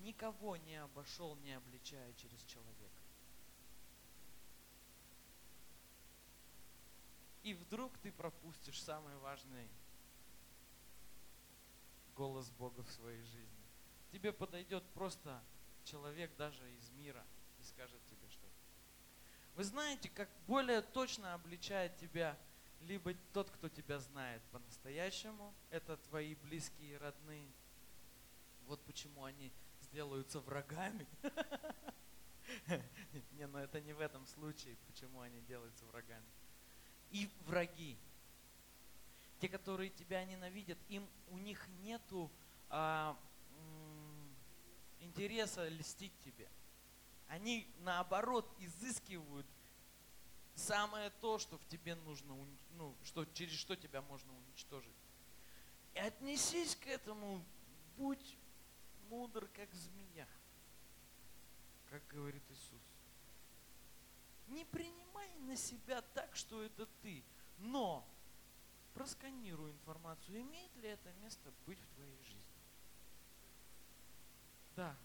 [0.00, 3.02] никого не обошел, не обличая через человека.
[7.42, 9.68] И вдруг ты пропустишь самый важный
[12.14, 13.66] голос Бога в своей жизни.
[14.12, 15.44] Тебе подойдет просто
[15.84, 17.26] человек даже из мира
[17.58, 18.54] и скажет тебе что-то.
[19.54, 22.38] Вы знаете, как более точно обличает тебя
[22.80, 27.50] либо тот, кто тебя знает по-настоящему, это твои близкие и родные.
[28.66, 31.06] Вот почему они сделаются врагами.
[33.32, 36.26] Не, но это не в этом случае, почему они делаются врагами.
[37.10, 37.98] И враги,
[39.40, 42.30] те, которые тебя ненавидят, им у них нету
[42.68, 43.18] а,
[45.00, 46.48] интереса льстить тебе.
[47.28, 49.46] Они наоборот изыскивают
[50.56, 52.34] самое то, что в тебе нужно,
[52.72, 54.96] ну, что, через что тебя можно уничтожить.
[55.94, 57.44] И отнесись к этому,
[57.96, 58.36] будь
[59.08, 60.26] мудр, как змея,
[61.90, 62.82] как говорит Иисус.
[64.48, 67.22] Не принимай на себя так, что это ты,
[67.58, 68.06] но
[68.94, 72.42] просканируй информацию, имеет ли это место быть в твоей жизни.
[74.74, 74.96] Да.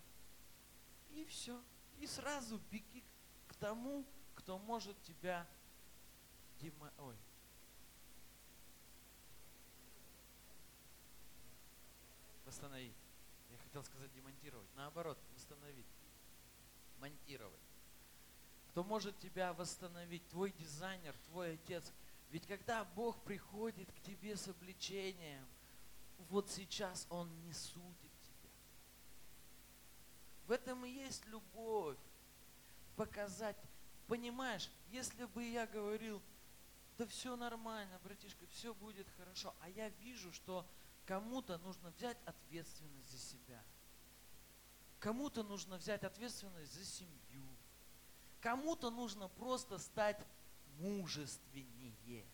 [1.11, 1.61] И все.
[1.99, 3.03] И сразу беги
[3.47, 5.47] к тому, кто может тебя
[6.59, 6.91] демо...
[6.99, 7.15] Ой.
[12.45, 12.95] Восстановить.
[13.49, 14.67] Я хотел сказать демонтировать.
[14.75, 15.85] Наоборот, восстановить.
[16.99, 17.59] Монтировать.
[18.71, 20.27] Кто может тебя восстановить?
[20.29, 21.91] Твой дизайнер, твой отец.
[22.29, 25.45] Ведь когда Бог приходит к тебе с обличением,
[26.29, 28.49] вот сейчас Он не судит тебя.
[30.47, 31.97] В этом и есть любовь.
[32.95, 33.57] Показать
[34.11, 36.21] Понимаешь, если бы я говорил,
[36.97, 40.67] да все нормально, братишка, все будет хорошо, а я вижу, что
[41.05, 43.63] кому-то нужно взять ответственность за себя.
[44.99, 47.47] Кому-то нужно взять ответственность за семью.
[48.41, 50.21] Кому-то нужно просто стать
[50.79, 52.27] мужественнее.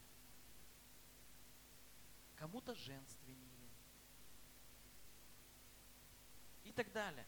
[2.37, 3.69] Кому-то женственнее.
[6.63, 7.27] И так далее.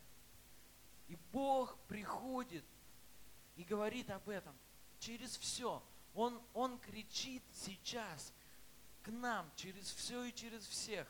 [1.07, 2.65] И Бог приходит
[3.59, 4.55] и говорит об этом
[4.99, 5.83] через все.
[6.13, 8.33] Он, он кричит сейчас
[9.03, 11.05] к нам через все и через всех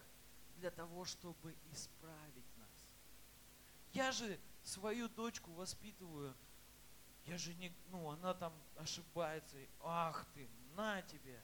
[0.57, 2.87] для того, чтобы исправить нас.
[3.93, 6.35] Я же свою дочку воспитываю,
[7.25, 11.39] я же не, ну, она там ошибается, и, ах ты, на тебе.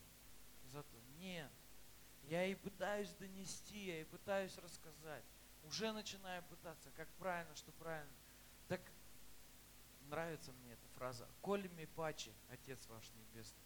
[0.71, 1.51] Зато нет.
[2.23, 5.23] Я ей пытаюсь донести, я ей пытаюсь рассказать.
[5.65, 8.11] Уже начинаю пытаться, как правильно, что правильно.
[8.67, 8.81] Так
[10.09, 11.27] нравится мне эта фраза.
[11.41, 13.65] «Коли ми паче, Отец ваш Небесный».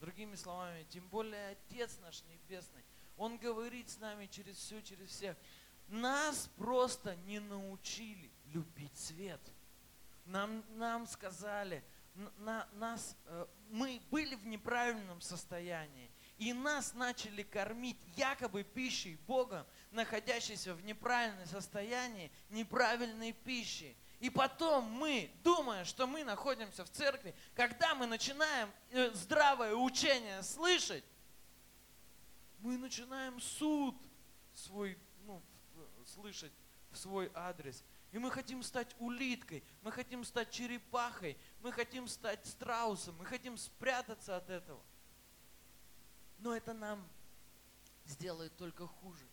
[0.00, 2.84] Другими словами, тем более Отец наш Небесный,
[3.16, 5.36] Он говорит с нами через все, через всех.
[5.88, 9.40] Нас просто не научили любить свет.
[10.24, 11.82] Нам, нам сказали,
[12.38, 16.10] на, нас, э, мы были в неправильном состоянии.
[16.36, 23.96] И нас начали кормить якобы пищей Богом, находящейся в неправильном состоянии, неправильной пищей.
[24.20, 30.42] И потом мы, думая, что мы находимся в церкви, когда мы начинаем э, здравое учение
[30.42, 31.04] слышать,
[32.58, 33.96] мы начинаем суд
[34.54, 35.40] свой, ну,
[36.04, 36.52] слышать
[36.90, 37.84] в свой адрес.
[38.10, 43.56] И мы хотим стать улиткой, мы хотим стать черепахой, мы хотим стать страусом, мы хотим
[43.56, 44.82] спрятаться от этого–
[46.38, 47.06] но это нам
[48.04, 49.26] сделает только хуже.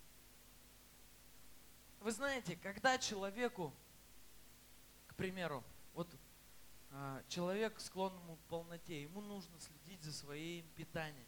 [2.05, 3.73] Вы знаете, когда человеку,
[5.07, 5.63] к примеру,
[5.95, 6.07] вот
[6.91, 11.27] а, человек склонному к полноте, ему нужно следить за своим питанием.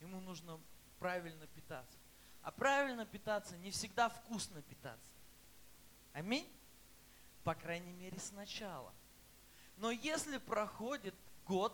[0.00, 0.58] Ему нужно
[0.98, 1.96] правильно питаться.
[2.42, 5.12] А правильно питаться не всегда вкусно питаться.
[6.12, 6.52] Аминь?
[7.44, 8.92] По крайней мере сначала.
[9.76, 11.14] Но если проходит
[11.46, 11.72] год,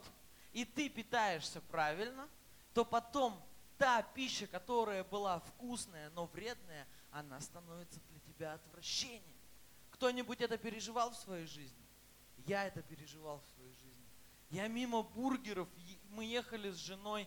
[0.52, 2.28] и ты питаешься правильно–
[2.74, 3.40] то потом
[3.78, 9.22] та пища, которая была вкусная, но вредная, она становится для тебя отвращением.
[9.90, 11.86] Кто-нибудь это переживал в своей жизни?
[12.46, 14.04] Я это переживал в своей жизни.
[14.50, 15.68] Я мимо бургеров,
[16.10, 17.26] мы ехали с женой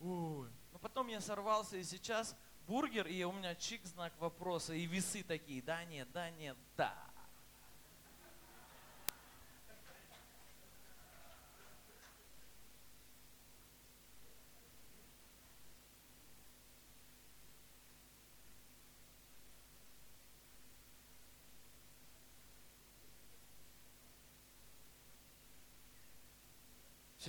[0.00, 0.48] Ой.
[0.72, 2.36] Но потом я сорвался, и сейчас
[2.66, 6.94] бургер, и у меня чик, знак вопроса, и весы такие, да, нет, да, нет, да.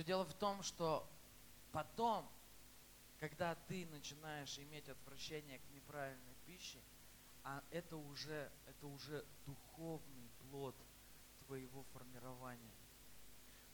[0.00, 1.06] Все дело в том, что
[1.72, 2.26] потом,
[3.18, 6.78] когда ты начинаешь иметь отвращение к неправильной пище,
[7.44, 10.74] а это уже, это уже духовный плод
[11.44, 12.72] твоего формирования.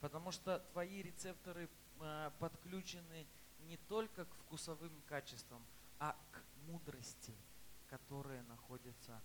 [0.01, 1.71] Потому что твои рецепторы
[2.01, 3.25] э, подключены
[3.61, 5.65] не только к вкусовым качествам,
[6.01, 7.37] а к мудрости,
[7.87, 9.23] которая находится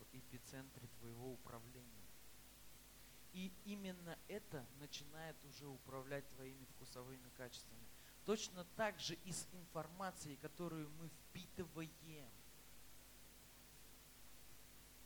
[0.00, 1.99] в эпицентре твоего управления.
[3.32, 7.86] И именно это начинает уже управлять твоими вкусовыми качествами.
[8.24, 12.28] Точно так же и с информацией, которую мы впитываем.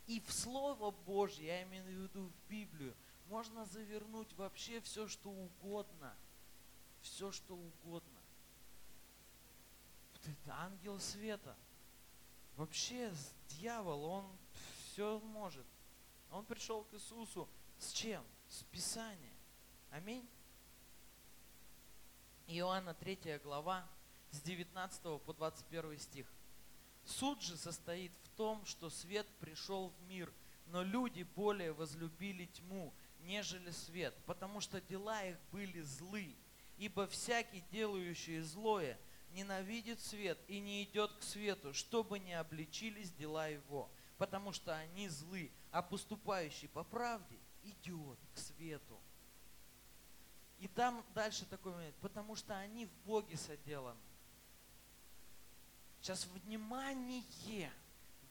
[0.07, 2.95] И в Слово Божье, я имею в виду в Библию,
[3.29, 6.15] можно завернуть вообще все, что угодно.
[7.01, 8.21] Все, что угодно.
[10.25, 11.57] Это ангел света.
[12.57, 13.13] Вообще
[13.49, 14.39] дьявол, он
[14.79, 15.67] все может.
[16.31, 17.49] Он пришел к Иисусу
[17.85, 18.25] с чем?
[18.49, 19.33] С Писания.
[19.91, 20.27] Аминь.
[22.47, 23.87] Иоанна 3 глава
[24.31, 26.27] с 19 по 21 стих.
[27.05, 30.33] Суд же состоит в том, что свет пришел в мир,
[30.69, 36.35] но люди более возлюбили тьму, нежели свет, потому что дела их были злы.
[36.79, 38.99] Ибо всякий, делающий злое,
[39.33, 45.09] ненавидит свет и не идет к свету, чтобы не обличились дела его, потому что они
[45.09, 48.99] злы, а поступающий по правде идет к свету.
[50.59, 54.01] И там дальше такой момент, потому что они в Боге соделаны.
[56.01, 57.73] Сейчас внимание,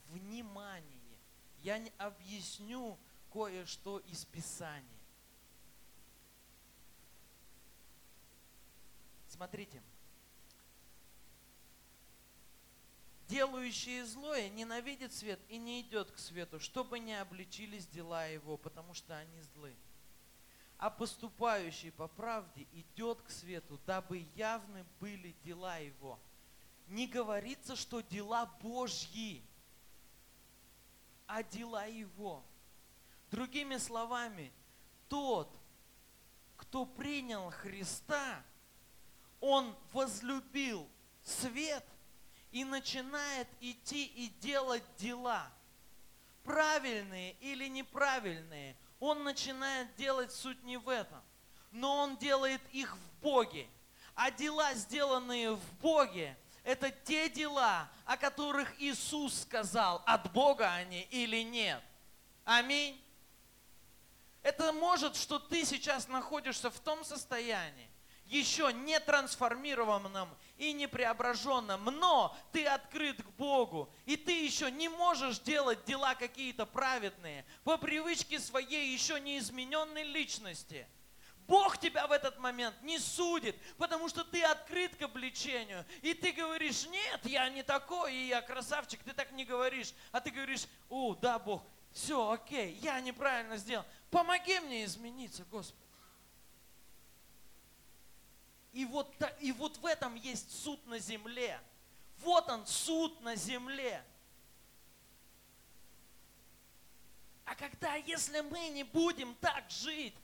[0.10, 1.18] внимание.
[1.62, 2.98] Я не объясню
[3.32, 5.00] кое-что из Писания.
[9.28, 9.82] Смотрите.
[13.28, 18.93] Делающие злое ненавидит свет и не идет к свету, чтобы не обличились дела его, потому
[18.93, 19.74] что они злы.
[20.78, 26.19] А поступающий по правде идет к свету, дабы явны были дела его.
[26.88, 29.41] Не говорится, что дела Божьи,
[31.26, 32.43] а дела его.
[33.32, 34.51] Другими словами,
[35.07, 35.49] тот,
[36.57, 38.43] кто принял Христа,
[39.39, 40.88] он возлюбил
[41.24, 41.86] свет
[42.54, 45.51] и начинает идти и делать дела,
[46.43, 51.22] правильные или неправильные, он начинает делать суть не в этом,
[51.72, 53.68] но он делает их в Боге.
[54.14, 61.01] А дела, сделанные в Боге, это те дела, о которых Иисус сказал, от Бога они
[61.10, 61.82] или нет.
[62.45, 63.04] Аминь.
[64.43, 67.89] Это может, что ты сейчас находишься в том состоянии,
[68.28, 74.89] еще не трансформированном и не преображенном, но ты открыт к Богу, и ты еще не
[74.89, 80.88] можешь делать дела какие-то праведные по привычке своей еще не измененной личности.
[81.47, 85.86] Бог тебя в этот момент не судит, потому что ты открыт к обличению.
[86.01, 89.04] И ты говоришь, нет, я не такой, и я красавчик.
[89.04, 89.93] Ты так не говоришь.
[90.12, 93.86] А ты говоришь, о, да, Бог, все, окей, я неправильно сделал.
[94.10, 95.83] Помоги мне измениться, Господи.
[98.74, 101.61] И вот, и вот в этом есть суд на земле.
[102.17, 104.03] Вот он, суд на земле.
[107.45, 110.15] А когда, если мы не будем так жить,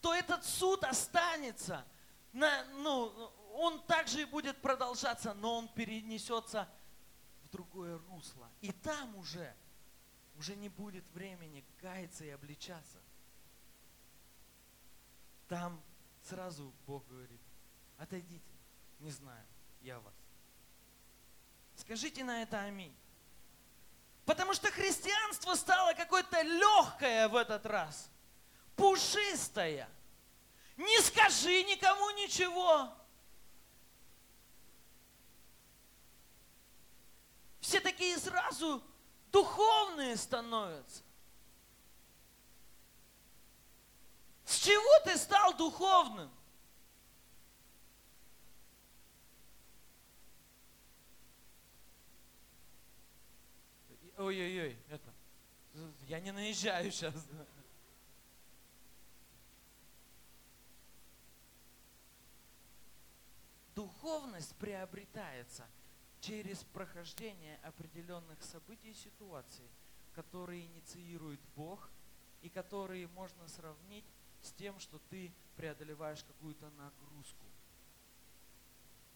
[0.00, 1.84] то этот суд останется.
[2.32, 3.12] На, ну,
[3.54, 6.66] он также и будет продолжаться, но он перенесется
[7.42, 8.48] в другое русло.
[8.62, 9.54] И там уже,
[10.36, 12.98] уже не будет времени каяться и обличаться.
[15.48, 15.82] Там
[16.22, 17.40] сразу Бог говорит,
[17.98, 18.50] Отойдите.
[19.00, 19.44] Не знаю,
[19.82, 20.14] я вас.
[21.76, 22.96] Скажите на это аминь.
[24.24, 28.08] Потому что христианство стало какое-то легкое в этот раз.
[28.76, 29.88] Пушистое.
[30.76, 32.92] Не скажи никому ничего.
[37.60, 38.82] Все такие сразу
[39.32, 41.02] духовные становятся.
[44.44, 46.30] С чего ты стал духовным?
[54.18, 55.14] Ой-ой-ой, это,
[56.08, 57.14] я не наезжаю сейчас.
[63.76, 65.64] Духовность приобретается
[66.20, 69.70] через прохождение определенных событий и ситуаций,
[70.14, 71.88] которые инициирует Бог
[72.42, 74.04] и которые можно сравнить
[74.42, 77.46] с тем, что ты преодолеваешь какую-то нагрузку.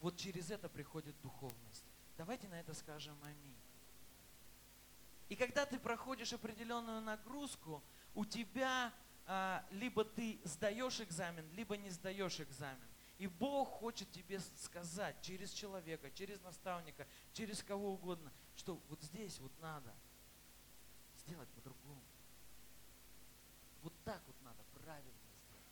[0.01, 1.85] Вот через это приходит духовность.
[2.17, 3.72] Давайте на это скажем аминь.
[5.33, 7.83] И когда ты проходишь определенную нагрузку,
[8.15, 8.93] у тебя
[9.25, 12.87] а, либо ты сдаешь экзамен, либо не сдаешь экзамен.
[13.17, 19.39] И Бог хочет тебе сказать через человека, через наставника, через кого угодно, что вот здесь
[19.39, 19.95] вот надо
[21.17, 22.05] сделать по-другому.
[23.81, 25.65] Вот так вот надо правильно сделать.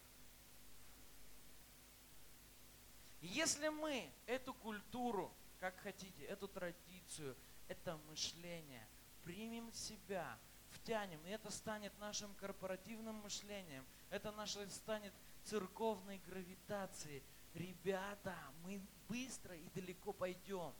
[3.20, 7.36] Если мы эту культуру, как хотите, эту традицию,
[7.68, 8.88] это мышление
[9.24, 10.38] примем себя,
[10.70, 15.12] втянем, и это станет нашим корпоративным мышлением, это наше станет
[15.44, 17.22] церковной гравитацией.
[17.54, 20.72] Ребята, мы быстро и далеко пойдем.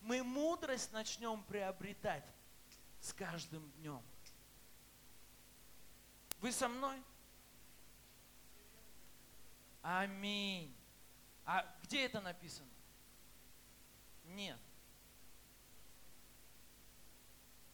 [0.00, 2.24] Мы мудрость начнем приобретать
[3.00, 4.02] с каждым днем.
[6.40, 7.02] Вы со мной?
[9.82, 10.74] Аминь.
[11.46, 12.68] А где это написано?
[14.24, 14.58] Нет.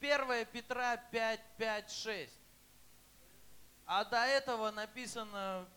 [0.01, 2.33] 1 Петра 5, 5, 6.
[3.85, 5.69] А до этого написано,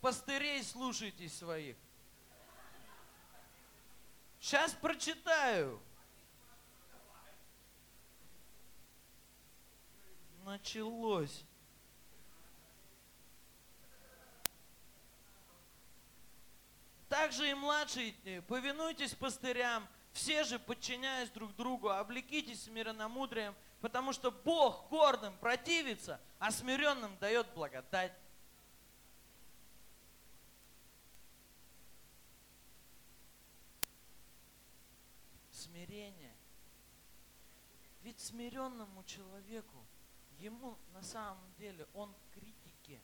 [0.00, 1.76] пастырей слушайтесь своих.
[4.40, 5.78] Сейчас прочитаю.
[10.44, 11.44] Началось.
[17.08, 24.88] Также и младшие, повинуйтесь пастырям, все же, подчиняясь друг другу, облекитесь смиренномудрием, потому что Бог
[24.88, 28.12] гордым противится, а смиренным дает благодать.
[35.50, 36.36] Смирение.
[38.02, 39.84] Ведь смиренному человеку,
[40.38, 43.00] ему на самом деле, он к критике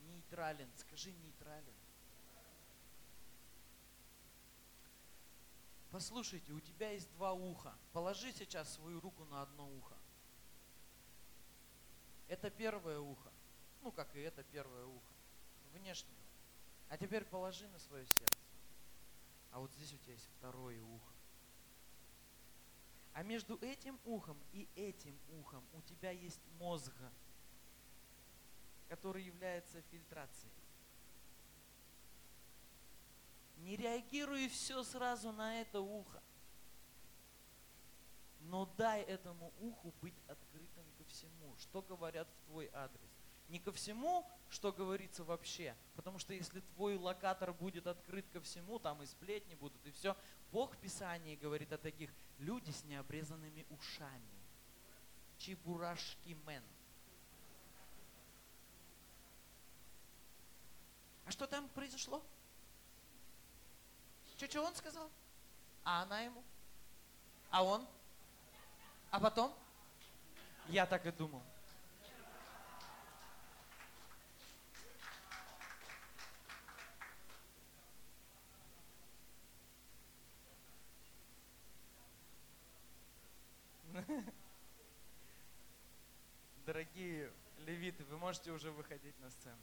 [0.00, 0.68] нейтрален.
[0.74, 1.74] Скажи нейтрален.
[5.98, 7.76] Послушайте, у тебя есть два уха.
[7.92, 9.96] Положи сейчас свою руку на одно ухо.
[12.28, 13.32] Это первое ухо.
[13.82, 15.12] Ну, как и это первое ухо.
[15.72, 16.22] Внешнее.
[16.88, 18.38] А теперь положи на свое сердце.
[19.50, 21.12] А вот здесь у тебя есть второе ухо.
[23.14, 26.94] А между этим ухом и этим ухом у тебя есть мозг,
[28.88, 30.52] который является фильтрацией.
[33.58, 36.22] Не реагируй все сразу на это ухо.
[38.40, 43.10] Но дай этому уху быть открытым ко всему, что говорят в твой адрес.
[43.48, 45.74] Не ко всему, что говорится вообще.
[45.96, 50.16] Потому что если твой локатор будет открыт ко всему, там и сплетни будут, и все.
[50.52, 54.22] Бог в Писании говорит о таких люди с необрезанными ушами.
[55.38, 56.62] Чебурашки мен.
[61.24, 62.22] А что там произошло?
[64.38, 65.10] Что-что он сказал?
[65.82, 66.44] А она ему?
[67.50, 67.84] А он?
[69.10, 69.52] А потом?
[70.68, 71.42] Я так и думал.
[86.64, 87.32] Дорогие
[87.66, 89.58] левиты, вы можете уже выходить на сцену.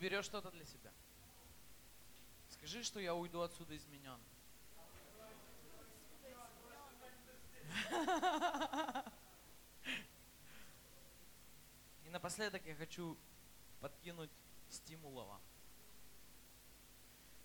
[0.00, 0.90] Берешь что-то для себя.
[2.48, 4.18] Скажи, что я уйду отсюда изменен.
[12.04, 13.16] И напоследок я хочу
[13.80, 14.30] подкинуть
[14.68, 15.40] стимула вам.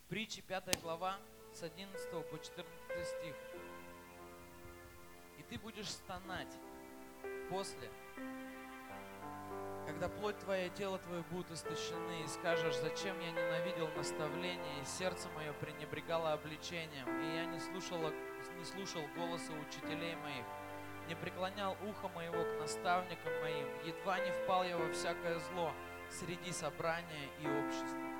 [0.07, 1.19] Притчи 5 глава
[1.53, 2.65] с 11 по 14
[3.07, 3.35] стих.
[5.37, 6.57] И ты будешь стонать
[7.49, 7.91] после
[9.85, 14.85] когда плоть твоя и тело твое будут истощены, и скажешь, зачем я ненавидел наставление, и
[14.85, 18.11] сердце мое пренебрегало обличением, и я не, слушала,
[18.57, 20.45] не слушал голоса учителей моих,
[21.07, 25.71] не преклонял ухо моего к наставникам моим, едва не впал я во всякое зло
[26.09, 28.14] среди собрания и общества.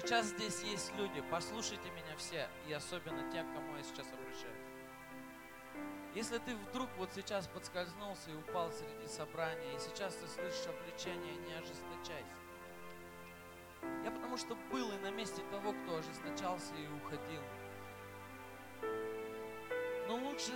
[0.00, 4.68] Сейчас здесь есть люди, послушайте меня все, и особенно те, к кому я сейчас обращаюсь.
[6.14, 11.34] Если ты вдруг вот сейчас подскользнулся и упал среди собрания, и сейчас ты слышишь обличение,
[11.34, 12.38] не ожесточайся.
[14.04, 17.42] Я потому что был и на месте того, кто ожесточался и уходил.
[20.06, 20.52] Но лучше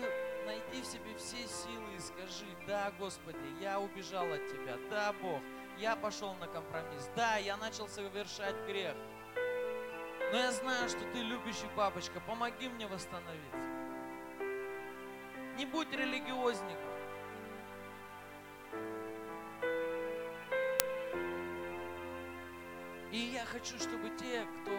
[0.46, 5.42] найди в себе все силы и скажи, да, Господи, я убежал от Тебя, да, Бог,
[5.78, 8.94] я пошел на компромисс, да, я начал совершать грех.
[10.32, 13.58] Но я знаю, что Ты любящий папочка, помоги мне восстановиться.
[15.58, 16.92] Не будь религиозником.
[23.10, 24.72] И я хочу, чтобы те, кто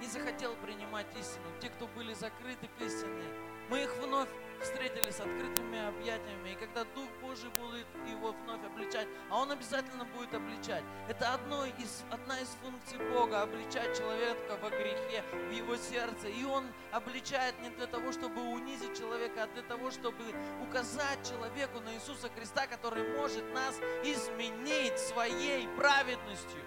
[0.00, 3.22] не захотел принимать истину, те, кто были закрыты к истине,
[3.68, 4.28] мы их вновь
[4.60, 10.04] встретили с открытыми объятиями, и когда Дух Божий будет его вновь обличать, а Он обязательно
[10.04, 10.82] будет обличать.
[11.08, 16.28] Это одно из, одна из функций Бога, обличать человека во грехе, в его сердце.
[16.28, 20.24] И Он обличает не для того, чтобы унизить человека, а для того, чтобы
[20.62, 26.60] указать человеку на Иисуса Христа, который может нас изменить своей праведностью.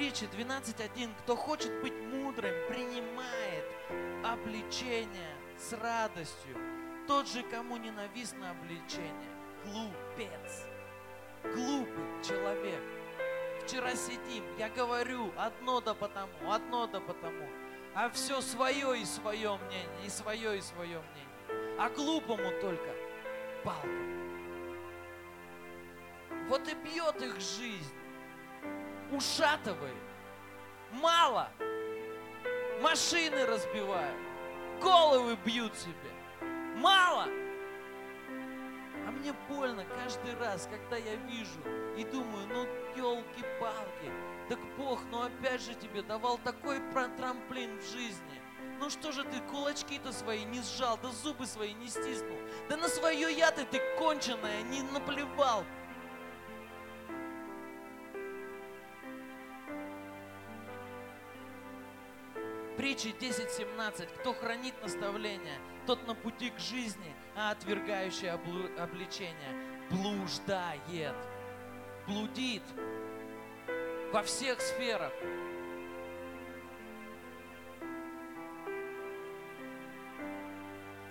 [0.00, 1.10] Притча 12.1.
[1.18, 3.66] Кто хочет быть мудрым, принимает
[4.24, 6.56] обличение с радостью.
[7.06, 9.30] Тот же, кому ненавистно обличение.
[9.66, 10.64] Глупец.
[11.42, 12.80] Глупый человек.
[13.62, 17.46] Вчера сидим, я говорю одно да потому, одно да потому.
[17.94, 21.76] А все свое и свое мнение, и свое и свое мнение.
[21.78, 22.94] А глупому только
[23.62, 23.86] палка.
[26.48, 27.99] Вот и бьет их жизнь
[29.12, 29.94] ушатывает.
[30.92, 31.48] Мало.
[32.80, 34.18] Машины разбивают.
[34.80, 36.10] Головы бьют себе.
[36.76, 37.26] Мало.
[39.06, 41.60] А мне больно каждый раз, когда я вижу
[41.96, 44.10] и думаю, ну елки-палки,
[44.48, 48.40] так Бог, ну опять же тебе давал такой трамплин в жизни.
[48.78, 52.38] Ну что же ты кулачки-то свои не сжал, да зубы свои не стиснул,
[52.68, 55.64] да на свое я ты, ты конченая, не наплевал,
[62.80, 64.08] Притчи 10.17.
[64.20, 71.14] Кто хранит наставление, тот на пути к жизни, а отвергающий обличение блуждает,
[72.06, 72.62] блудит
[74.14, 75.12] во всех сферах.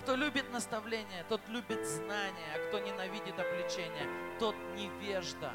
[0.01, 4.07] Кто любит наставление, тот любит знания, а кто ненавидит обличение,
[4.39, 5.53] тот невежда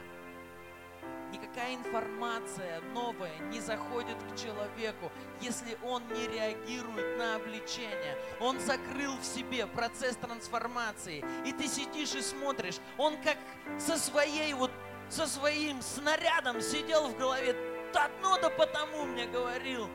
[1.34, 5.10] никакая информация новая не заходит к человеку,
[5.40, 8.16] если он не реагирует на обличение.
[8.40, 11.24] Он закрыл в себе процесс трансформации.
[11.46, 13.38] И ты сидишь и смотришь, он как
[13.78, 14.70] со своей вот
[15.08, 17.54] со своим снарядом сидел в голове.
[17.94, 19.88] Одно да потому мне говорил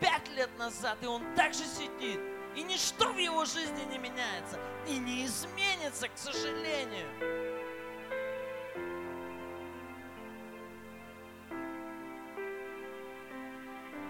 [0.00, 2.20] пять лет назад, и он также сидит.
[2.56, 4.58] И ничто в его жизни не меняется
[4.88, 7.53] и не изменится, к сожалению.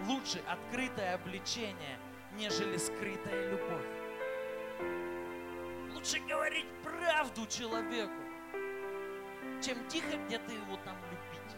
[0.06, 1.98] Лучше открытое обличение,
[2.34, 3.86] нежели скрытая любовь.
[5.94, 8.22] Лучше говорить правду человеку,
[9.62, 11.56] чем тихо где-то его там любить.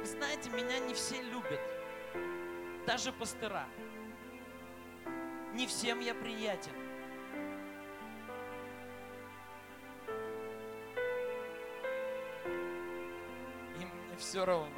[0.00, 1.60] Вы знаете, меня не все любят,
[2.86, 3.66] даже пастыра.
[5.54, 6.72] Не всем я приятен.
[14.18, 14.68] Все равно.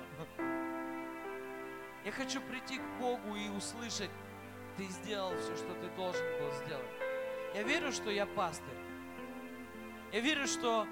[2.07, 4.11] Я хочу прийти к Богу и услышать,
[4.77, 6.87] ты сделал все, что ты должен был сделать.
[7.53, 8.79] Я верю, что я пастырь.
[10.13, 10.87] Я верю, что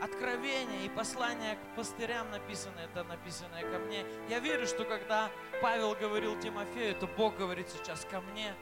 [0.00, 4.06] откровение и послание к пастырям написано, это написанное ко мне.
[4.28, 8.54] Я верю, что когда Павел говорил Тимофею, то Бог говорит сейчас ко мне.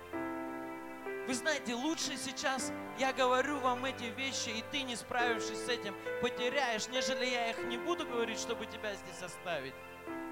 [1.27, 5.95] Вы знаете, лучше сейчас я говорю вам эти вещи, и ты, не справившись с этим,
[6.23, 9.75] потеряешь, нежели я их не буду говорить, чтобы тебя здесь оставить.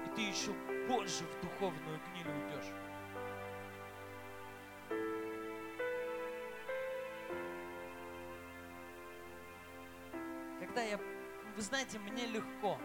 [0.07, 0.51] И ты еще
[0.89, 2.73] больше в духовную гниль уйдешь.
[10.59, 10.97] Когда я,
[11.55, 12.79] вы знаете, мне легко,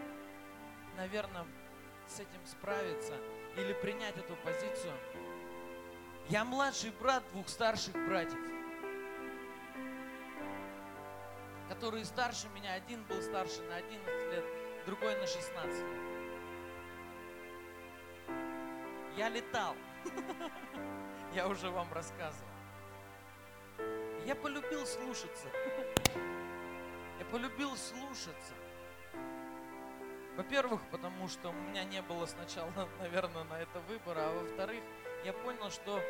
[0.97, 1.47] наверное,
[2.07, 3.17] с этим справиться
[3.57, 4.93] или принять эту позицию.
[6.29, 8.39] Я младший брат двух старших братьев,
[11.69, 12.73] которые старше меня.
[12.73, 14.45] Один был старше на 11 лет,
[14.85, 16.04] другой на 16 лет.
[19.15, 19.75] Я летал.
[21.33, 22.49] Я уже вам рассказывал.
[24.25, 25.47] Я полюбил слушаться.
[27.19, 28.53] Я полюбил слушаться.
[30.35, 34.83] Во-первых, потому что у меня не было сначала, наверное, на это выбора, а во-вторых,
[35.23, 36.01] я понял, что,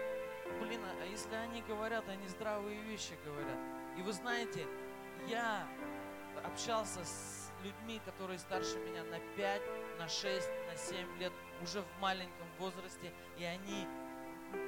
[0.59, 3.57] блин, а если они говорят, они здравые вещи говорят.
[3.97, 4.65] И вы знаете,
[5.27, 5.67] я
[6.43, 9.61] общался с людьми, которые старше меня на 5,
[9.99, 11.33] на 6, на 7 лет,
[11.65, 13.87] уже в маленьком возрасте, и они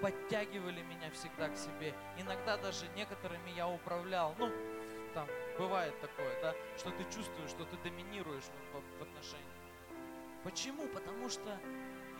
[0.01, 1.93] подтягивали меня всегда к себе.
[2.17, 4.33] Иногда даже некоторыми я управлял.
[4.39, 4.51] Ну,
[5.13, 5.27] там
[5.59, 8.43] бывает такое, да, что ты чувствуешь, что ты доминируешь
[8.73, 9.45] в, в, отношениях.
[10.43, 10.87] Почему?
[10.87, 11.59] Потому что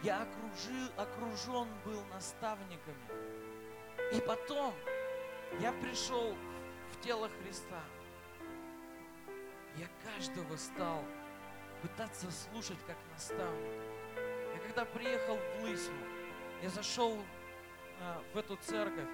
[0.04, 3.08] я окружил, окружен был наставниками.
[4.14, 4.76] И потом
[5.60, 6.36] я пришел
[6.92, 7.82] в тело Христа.
[9.76, 11.04] Я каждого стал
[11.82, 13.97] пытаться слушать как наставник.
[14.78, 16.06] Когда приехал в Лысьму,
[16.62, 19.10] я зашел э, в эту церковь,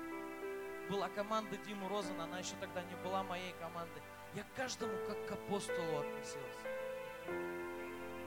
[0.89, 4.01] была команда Диму Розана, она еще тогда не была моей командой.
[4.34, 6.68] Я к каждому как к апостолу относился.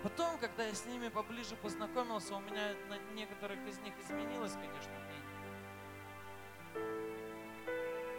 [0.03, 4.95] Потом, когда я с ними поближе познакомился, у меня на некоторых из них изменилось, конечно,
[6.75, 6.97] мнение.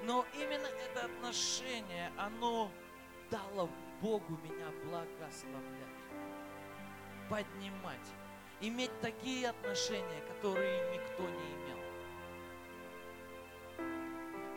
[0.03, 2.69] Но именно это отношение, оно
[3.31, 3.67] дало
[3.99, 6.05] Богу меня благословлять,
[7.31, 8.13] поднимать,
[8.61, 11.77] иметь такие отношения, которые никто не имел.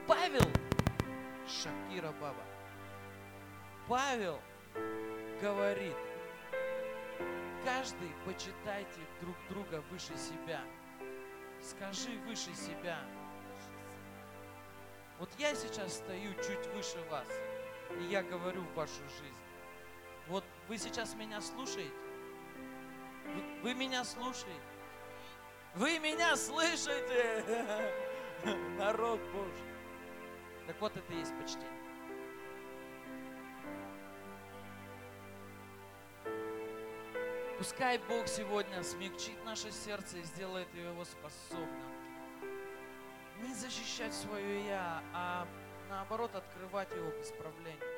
[0.06, 0.50] Павел,
[1.46, 2.44] Шакира Баба,
[3.88, 4.40] Павел
[5.40, 5.96] говорит,
[7.64, 10.60] каждый почитайте друг друга выше себя.
[11.62, 12.98] Скажи выше себя.
[15.18, 17.28] Вот я сейчас стою чуть выше вас,
[18.00, 19.36] и я говорю в вашу жизнь.
[20.28, 22.09] Вот вы сейчас меня слушаете?
[23.62, 24.48] Вы, меня слушаете?
[25.74, 27.44] Вы меня слышите?
[28.78, 29.70] Народ Божий.
[30.66, 31.68] Так вот это и есть почтение.
[37.58, 42.00] Пускай Бог сегодня смягчит наше сердце и сделает его способным
[43.42, 45.46] не защищать свое «я», а
[45.88, 47.89] наоборот открывать его к исправлению.